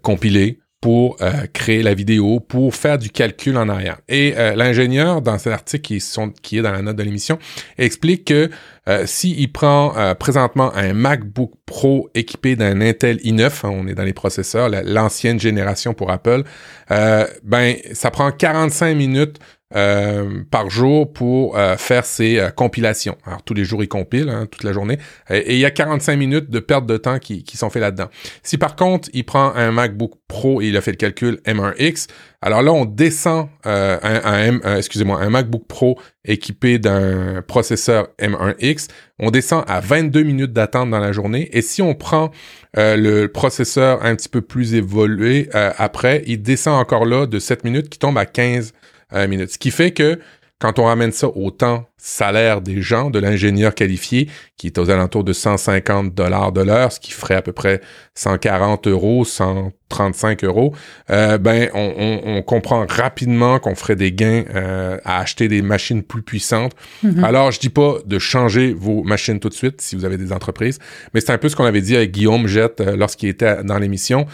[0.01, 3.99] compiler, pour euh, créer la vidéo, pour faire du calcul en arrière.
[4.09, 5.97] Et euh, l'ingénieur, dans cet article
[6.41, 7.39] qui, est dans la note de l'émission,
[7.77, 8.49] explique que
[8.89, 14.03] euh, s'il prend présentement un MacBook Pro équipé d'un Intel i9, hein, on est dans
[14.03, 16.43] les processeurs, l'ancienne génération pour Apple,
[16.89, 19.39] ben ça prend 45 minutes
[19.75, 23.17] euh, par jour pour euh, faire ses euh, compilations.
[23.25, 24.99] Alors tous les jours il compile, hein, toute la journée,
[25.31, 28.09] et il y a 45 minutes de perte de temps qui, qui sont faits là-dedans.
[28.43, 32.07] Si par contre il prend un MacBook Pro et il a fait le calcul M1X,
[32.43, 39.31] alors là on descend un, un, excusez-moi un MacBook Pro équipé d'un processeur M1X, on
[39.31, 42.29] descend à 22 minutes d'attente dans la journée, et si on prend
[42.75, 47.89] le processeur un petit peu plus évolué après, il descend encore là de 7 minutes
[47.89, 48.73] qui tombe à 15
[49.13, 50.19] Ce qui fait que
[50.59, 54.27] quand on ramène ça au temps salaire des gens, de l'ingénieur qualifié,
[54.57, 57.79] qui est aux alentours de 150 dollars de l'heure, ce qui ferait à peu près
[58.15, 60.75] 140 euros, 135 euros,
[61.09, 66.03] euh, ben on, on, comprend rapidement qu'on ferait des gains euh, à acheter des machines
[66.03, 66.73] plus puissantes.
[67.05, 67.23] Mm-hmm.
[67.23, 70.33] Alors je dis pas de changer vos machines tout de suite si vous avez des
[70.33, 70.79] entreprises,
[71.13, 73.77] mais c'est un peu ce qu'on avait dit avec Guillaume Jette euh, lorsqu'il était dans
[73.77, 74.25] l'émission.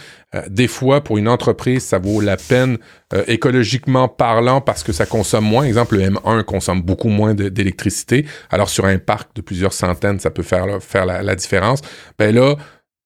[0.48, 2.78] des fois, pour une entreprise, ça vaut la peine
[3.26, 5.64] écologiquement parlant parce que ça consomme moins.
[5.64, 8.26] Exemple, le M1 consomme beaucoup moins de d'électricité.
[8.50, 11.80] Alors sur un parc de plusieurs centaines, ça peut faire, faire la, différence.
[12.18, 12.56] Ben là,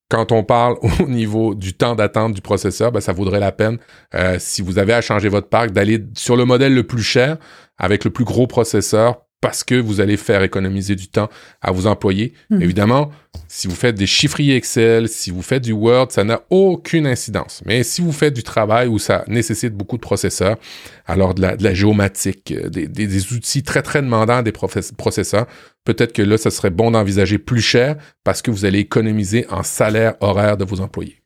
[0.09, 3.79] quand on parle au niveau du temps d'attente du processeur, ben ça vaudrait la peine,
[4.15, 7.37] euh, si vous avez à changer votre parc, d'aller sur le modèle le plus cher
[7.79, 11.29] avec le plus gros processeur parce que vous allez faire économiser du temps
[11.61, 12.33] à vos employés.
[12.49, 12.63] Hmm.
[12.63, 13.11] Évidemment,
[13.47, 17.61] si vous faites des chiffriers Excel, si vous faites du Word, ça n'a aucune incidence.
[17.67, 20.57] Mais si vous faites du travail où ça nécessite beaucoup de processeurs,
[21.05, 25.47] alors de la, géomatique, euh, des, outils très, très demandants des processeurs,
[25.85, 29.63] peut-être que là, ça serait bon d'envisager plus cher parce que vous allez économiser en
[29.63, 31.19] salaire horaire de vos employés.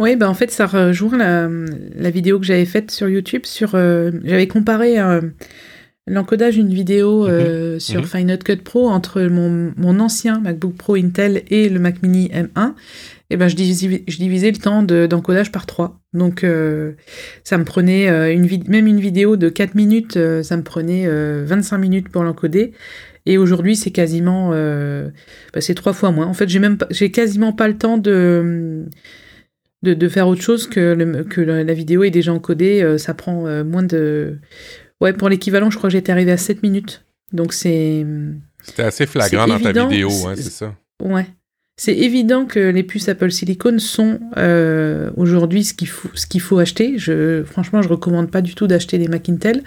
[0.00, 3.42] Oui, ben en fait, ça rejoint la, vidéo que j'avais faite sur YouTube.
[3.46, 4.98] Sur, euh, j'avais comparé
[6.06, 7.30] l'encodage d'une vidéo mhm.
[7.30, 8.06] euh, sur mhm.
[8.06, 12.70] Final Cut Pro entre mon, mon, ancien MacBook Pro Intel et le Mac Mini M1,
[13.32, 16.00] et eh ben je divisais, je divisais le temps d'encodage par 3.
[16.14, 16.94] Donc euh,
[17.44, 21.06] ça me prenait euh, une même une vidéo de 4 minutes, ça me prenait
[21.44, 22.72] 25 minutes pour l'encoder.
[23.26, 26.26] Et aujourd'hui, c'est quasiment, bah, c'est trois fois moins.
[26.26, 28.86] En fait, j'ai même, j'ai quasiment pas le temps de,
[29.82, 32.96] de, de faire autre chose que, le, que la vidéo est déjà encodée.
[32.98, 34.38] ça prend moins de,
[35.00, 37.04] Ouais, pour l'équivalent, je crois que j'étais arrivé à 7 minutes.
[37.32, 38.04] Donc c'est.
[38.62, 40.74] C'était assez flagrant dans ta vidéo, hein, c'est ça.
[41.02, 41.26] Ouais.
[41.76, 46.42] C'est évident que les puces Apple Silicon sont euh, aujourd'hui ce qu'il faut, ce qu'il
[46.42, 46.98] faut acheter.
[46.98, 49.62] Je, franchement, je recommande pas du tout d'acheter des Mac Intel.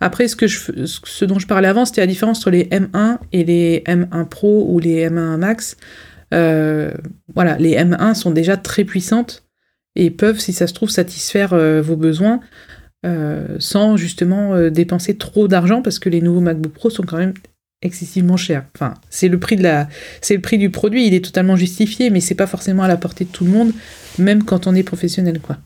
[0.00, 3.18] Après, ce, que je, ce dont je parlais avant, c'était la différence entre les M1
[3.32, 5.76] et les M1 Pro ou les M1 Max.
[6.32, 6.92] Euh,
[7.34, 9.44] voilà, les M1 sont déjà très puissantes
[9.96, 12.38] et peuvent, si ça se trouve, satisfaire euh, vos besoins.
[13.06, 17.16] Euh, sans justement euh, dépenser trop d'argent parce que les nouveaux MacBook Pro sont quand
[17.16, 17.34] même
[17.80, 18.64] excessivement chers.
[18.74, 19.88] Enfin, c'est le prix de la,
[20.20, 22.96] c'est le prix du produit, il est totalement justifié, mais c'est pas forcément à la
[22.96, 23.72] portée de tout le monde,
[24.18, 25.58] même quand on est professionnel, quoi.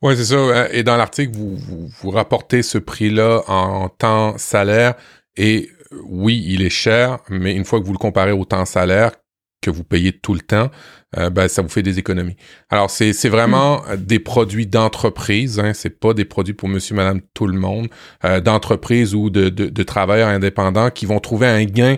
[0.00, 0.68] Oui, c'est ça.
[0.72, 4.94] Et dans l'article, vous, vous, rapportez ce prix-là en temps salaire.
[5.36, 5.68] Et
[6.06, 9.12] oui, il est cher, mais une fois que vous le comparez au temps salaire
[9.60, 10.70] que vous payez tout le temps,
[11.16, 12.36] euh, ben, ça vous fait des économies.
[12.70, 13.96] Alors, c'est, vraiment mm.
[13.96, 17.88] des produits d'entreprise, hein, c'est pas des produits pour monsieur, madame, tout le monde,
[18.24, 21.96] euh, d'entreprise ou de, de, de, travailleurs indépendants qui vont trouver un gain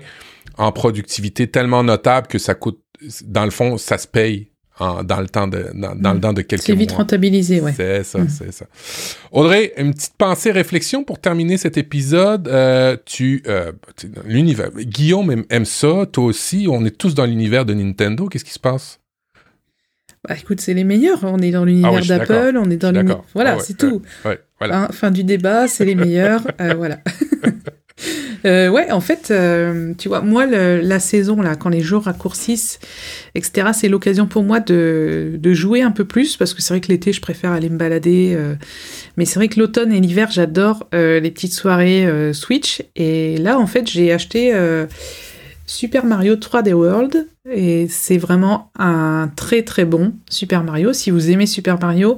[0.59, 2.81] en productivité tellement notable que ça coûte,
[3.25, 6.21] dans le fond, ça se paye dans le temps de dans, dans le mm.
[6.21, 7.73] temps de quelques C'est vite rentabilisé, ouais.
[7.75, 8.29] C'est ça, mm.
[8.29, 8.67] c'est ça.
[9.33, 12.49] Audrey, une petite pensée réflexion pour terminer cet épisode.
[12.49, 13.73] Euh, tu euh,
[14.25, 14.71] l'univers.
[14.73, 16.67] Guillaume aime, aime, ça, toi aussi.
[16.71, 18.29] On est tous dans l'univers de Nintendo.
[18.29, 19.01] Qu'est-ce qui se passe?
[20.29, 21.21] Bah, écoute, c'est les meilleurs.
[21.23, 23.23] On est dans l'univers ah d'Apple, on est dans l'univers.
[23.35, 24.03] Voilà, ah c'est tout.
[24.59, 24.83] voilà.
[24.83, 26.43] Hein, fin du débat, c'est les meilleurs.
[26.61, 26.99] euh, voilà.
[28.45, 32.79] Euh, ouais, en fait, euh, tu vois, moi, la saison, là, quand les jours raccourcissent,
[33.35, 36.81] etc., c'est l'occasion pour moi de, de, jouer un peu plus, parce que c'est vrai
[36.81, 38.39] que l'été, je préfère aller me balader.
[39.17, 42.85] Mais c'est vrai que l'automne et l'hiver, j'adore les petites soirées Switch.
[42.95, 44.53] Et là, en fait, j'ai acheté
[45.67, 50.93] Super Mario 3D World, et c'est vraiment un très très bon Super Mario.
[50.93, 52.17] Si vous aimez Super Mario,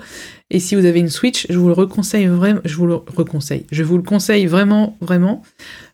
[0.50, 2.98] et si vous avez une Switch, je vous le reconseille vraiment, je vous le
[3.70, 5.42] je vous le conseille vraiment, vraiment,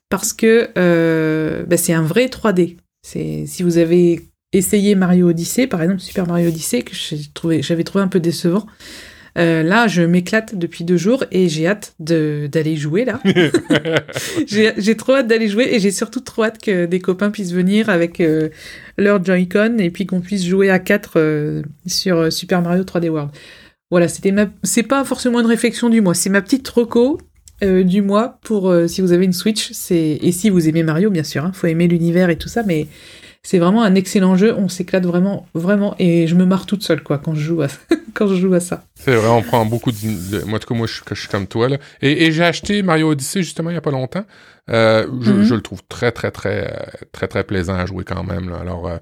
[0.09, 2.77] parce que euh, bah, c'est un vrai 3D.
[3.03, 7.85] C'est si vous avez essayé Mario Odyssey, par exemple Super Mario Odyssey que j'avais trouvé,
[7.85, 8.67] trouvé un peu décevant.
[9.37, 13.20] Euh, là, je m'éclate depuis deux jours et j'ai hâte d'aller jouer là.
[14.47, 17.89] j'ai trop hâte d'aller jouer et j'ai surtout trop hâte que des copains puissent venir
[17.89, 18.51] avec euh,
[18.97, 23.30] leur Joy-Con et puis qu'on puisse jouer à quatre sur Super Mario 3D World.
[23.91, 24.47] Voilà, c'était ma...
[24.62, 27.18] c'est pas forcément une réflexion du mois, c'est ma petite reco
[27.62, 30.82] euh, du mois pour euh, si vous avez une Switch, c'est et si vous aimez
[30.82, 32.89] Mario bien sûr, hein, faut aimer l'univers et tout ça, mais
[33.45, 37.03] c'est vraiment un excellent jeu, on s'éclate vraiment, vraiment, et je me marre toute seule
[37.03, 37.68] quoi quand je joue à
[38.15, 38.85] quand je joue à ça.
[38.95, 41.47] C'est vrai, on prend beaucoup de, moi en tout cas moi je, je suis comme
[41.47, 44.25] toi là, et, et j'ai acheté Mario Odyssey justement il y a pas longtemps.
[44.71, 45.43] Euh, je, mhm.
[45.43, 48.49] je, le trouve très très très très très plaisant à jouer quand même.
[48.49, 48.57] Là.
[48.61, 48.97] Alors euh,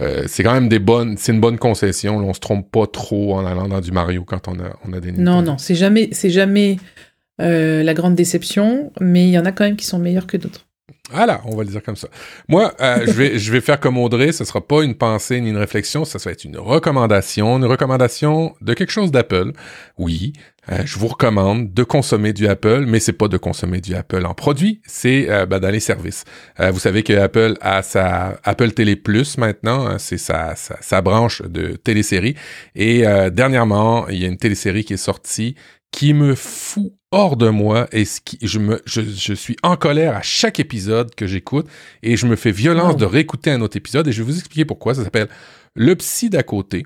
[0.00, 2.18] euh, c'est quand même des bonnes, c'est une bonne concession.
[2.18, 2.26] Là.
[2.26, 5.00] On se trompe pas trop en allant dans du Mario quand on a on a
[5.00, 5.12] des.
[5.12, 6.78] Non non, c'est jamais c'est jamais
[7.38, 10.66] la grande déception, mais il y en a quand même qui sont meilleurs que d'autres.
[11.12, 12.08] Voilà, on va le dire comme ça.
[12.48, 15.50] Moi, euh, je, vais, je vais faire comme Audrey, ce sera pas une pensée ni
[15.50, 19.52] une réflexion, ça va être une recommandation, une recommandation de quelque chose d'Apple.
[19.98, 20.32] Oui,
[20.70, 24.24] euh, je vous recommande de consommer du Apple, mais c'est pas de consommer du Apple
[24.24, 26.24] en produit, c'est euh, ben, dans les services.
[26.58, 31.02] vous savez que Apple a sa Apple Télé Plus maintenant, hein, c'est sa, sa, sa,
[31.02, 32.36] branche de télésérie.
[32.74, 35.56] Et dernièrement, il y a une télésérie qui est sortie
[35.92, 39.76] qui me fout hors de moi et ce qui, je, me, je, je, suis en
[39.76, 41.68] colère à chaque épisode que j'écoute
[42.02, 44.64] et je me fais violence de réécouter un autre épisode et je vais vous expliquer
[44.64, 44.94] pourquoi.
[44.94, 45.28] Ça s'appelle
[45.74, 46.84] Le Psy d'à côté.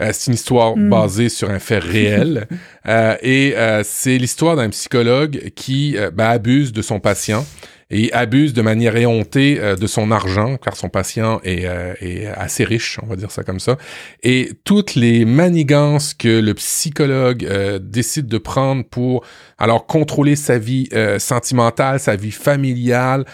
[0.00, 0.90] Euh, c'est une histoire hmm.
[0.90, 2.48] basée sur un fait réel
[2.88, 7.46] euh, et euh, c'est l'histoire d'un psychologue qui ben, abuse de son patient
[7.90, 12.26] et abuse de manière éhontée euh, de son argent, car son patient est, euh, est,
[12.26, 13.76] assez riche, on va dire ça comme ça.
[14.22, 19.24] Et toutes les manigances que le psychologue euh, décide de prendre pour
[19.56, 23.24] alors contrôler sa vie sentimentale, sa vie familiale,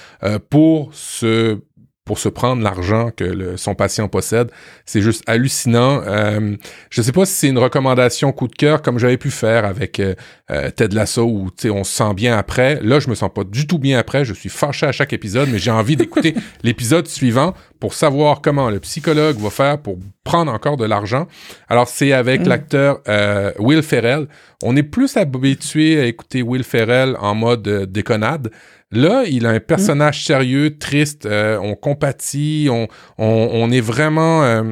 [0.48, 1.58] pour se
[2.04, 4.50] pour se prendre l'argent que son patient possède.
[4.84, 6.02] C'est juste hallucinant.
[6.06, 6.56] Euh,
[6.90, 9.64] je ne sais pas si c'est une recommandation coup de cœur comme j'avais pu faire
[9.64, 10.14] avec euh,
[10.50, 12.78] euh Ted Lasso où on se sent bien après.
[12.82, 14.24] Là, je me sens pas du tout bien après.
[14.24, 18.68] Je suis fâché à chaque épisode, mais j'ai envie d'écouter l'épisode suivant pour savoir comment
[18.68, 21.26] le psychologue va faire pour prendre encore de l'argent.
[21.68, 22.48] Alors, c'est avec mm.
[22.48, 24.26] l'acteur euh, Will Ferrell.
[24.62, 28.50] On est plus habitué à écouter Will Ferrell en mode déconnade.
[28.94, 32.86] Là, il a un personnage sérieux, triste, euh, on compatit, on,
[33.18, 34.62] on, est vraiment euh,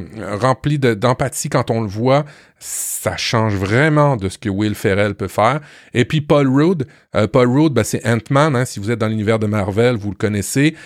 [0.41, 2.25] rempli d'empathie quand on le voit.
[2.61, 5.61] Ça change vraiment de ce que Will Ferrell peut faire.
[5.93, 6.87] Et puis Paul Rudd,
[7.17, 8.55] euh, Paul Rudd, ben, c'est Ant-Man.
[8.55, 10.77] Hein, si vous êtes dans l'univers de Marvel, vous le connaissez.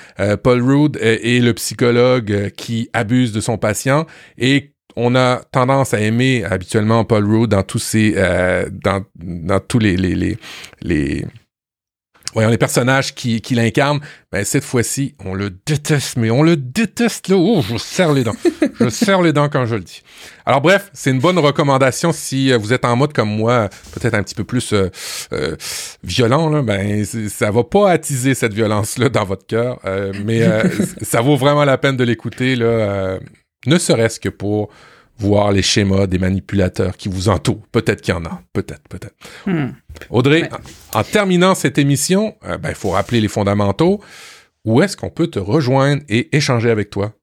[0.42, 4.06] Paul Rudd est, le psychologue qui abuse de son patient
[4.38, 4.55] et
[4.97, 8.12] on a tendance à aimer habituellement Paul Rudd dans tous ces
[8.70, 10.38] dans, dans tous les, les, les,
[10.82, 11.26] les
[12.36, 16.57] voyons les personnages qui, qui l'incarnent, ben cette fois-ci, on le déteste, mais on le
[16.57, 17.36] déteste là.
[17.36, 18.36] Oh, je serre les dents.
[18.80, 20.03] je serre les dents quand je le dis.
[20.44, 24.12] Alors bref, c'est une bonne recommandation si euh, vous êtes en mode comme moi, peut-être
[24.12, 24.90] un petit peu plus euh,
[25.32, 25.57] euh,
[26.05, 26.51] violent.
[26.51, 29.80] Là, ben ça va pas attiser cette violence-là dans votre cœur,
[30.22, 30.47] mais
[31.03, 33.18] ça vaut vraiment la peine de l'écouter là,
[33.66, 34.70] ne serait-ce que pour
[35.18, 37.66] voir les schémas des manipulateurs qui vous entourent.
[37.72, 38.42] Peut-être qu'il y en a.
[38.52, 39.14] Peut-être, peut-être.
[39.46, 39.70] Hmm.
[40.10, 40.48] Audrey,
[40.92, 44.00] en, terminant cette émission, il ben, faut rappeler les fondamentaux.
[44.64, 47.14] Où est-ce qu'on peut te rejoindre et échanger avec toi?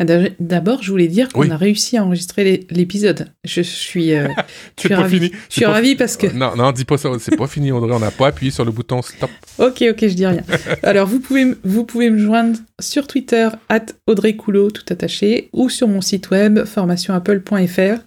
[0.00, 0.04] Ah,
[0.38, 3.32] d'abord, je voulais dire qu'on a réussi à enregistrer l'épisode.
[3.44, 4.28] Je suis, euh,
[4.76, 5.32] je suis ravi.
[5.48, 6.28] Je suis ravi parce que.
[6.28, 7.10] Non, non, dis pas ça.
[7.18, 7.92] C'est pas fini, Audrey.
[7.92, 9.30] On n'a pas appuyé sur le bouton stop.
[9.58, 10.42] Ok, ok, je dis rien.
[10.84, 15.68] Alors, vous pouvez, vous pouvez me joindre sur Twitter, at Audrey Coulot, tout attaché, ou
[15.68, 18.00] sur mon site web, formationapple.fr.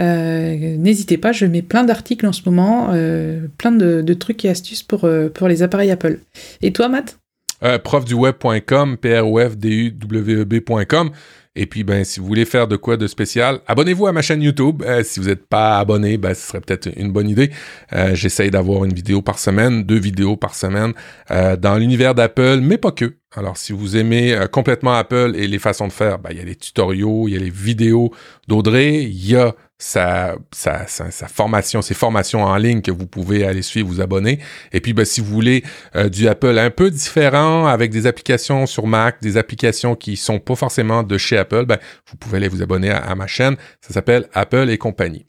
[0.00, 4.44] Euh, N'hésitez pas, je mets plein d'articles en ce moment, euh, plein de, de, trucs
[4.44, 6.18] et astuces pour, euh, pour les appareils Apple.
[6.62, 7.18] Et toi, Matt?
[7.62, 11.10] Euh, profduweb.com, p-r-o-f-d-u-w-e-b.com.
[11.56, 14.40] Et puis, ben, si vous voulez faire de quoi de spécial, abonnez-vous à ma chaîne
[14.40, 14.82] YouTube.
[14.86, 17.50] Euh, si vous n'êtes pas abonné, ben, ce serait peut-être une bonne idée.
[17.92, 20.92] Euh, J'essaye d'avoir une vidéo par semaine, deux vidéos par semaine
[21.32, 23.16] euh, dans l'univers d'Apple, mais pas que.
[23.34, 26.44] Alors, si vous aimez complètement Apple et les façons de faire, ben, il y a
[26.44, 28.12] les tutoriaux, il y a les vidéos
[28.46, 33.44] d'Audrey, il y a sa, sa, sa, formation, ses formations en ligne que vous pouvez
[33.44, 34.38] aller suivre, vous abonner.
[34.72, 35.64] Et puis, ben, si vous voulez
[35.96, 40.38] euh, du Apple un peu différent, avec des applications sur Mac, des applications qui sont
[40.38, 41.78] pas forcément de chez Apple, ben,
[42.10, 43.56] vous pouvez aller vous abonner à, ma chaîne.
[43.80, 45.24] Ça s'appelle Apple et compagnie.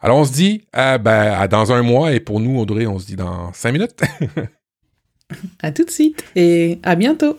[0.00, 3.00] Alors, on se dit euh, ben, à dans un mois, et pour nous, Audrey, on
[3.00, 4.00] se dit dans cinq minutes.
[5.62, 7.36] à tout de suite et à bientôt.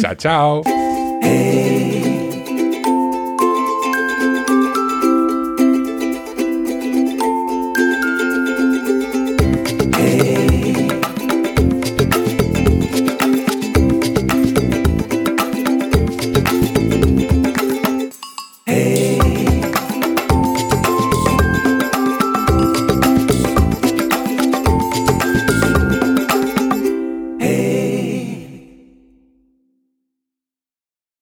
[0.00, 0.62] ciao, ciao.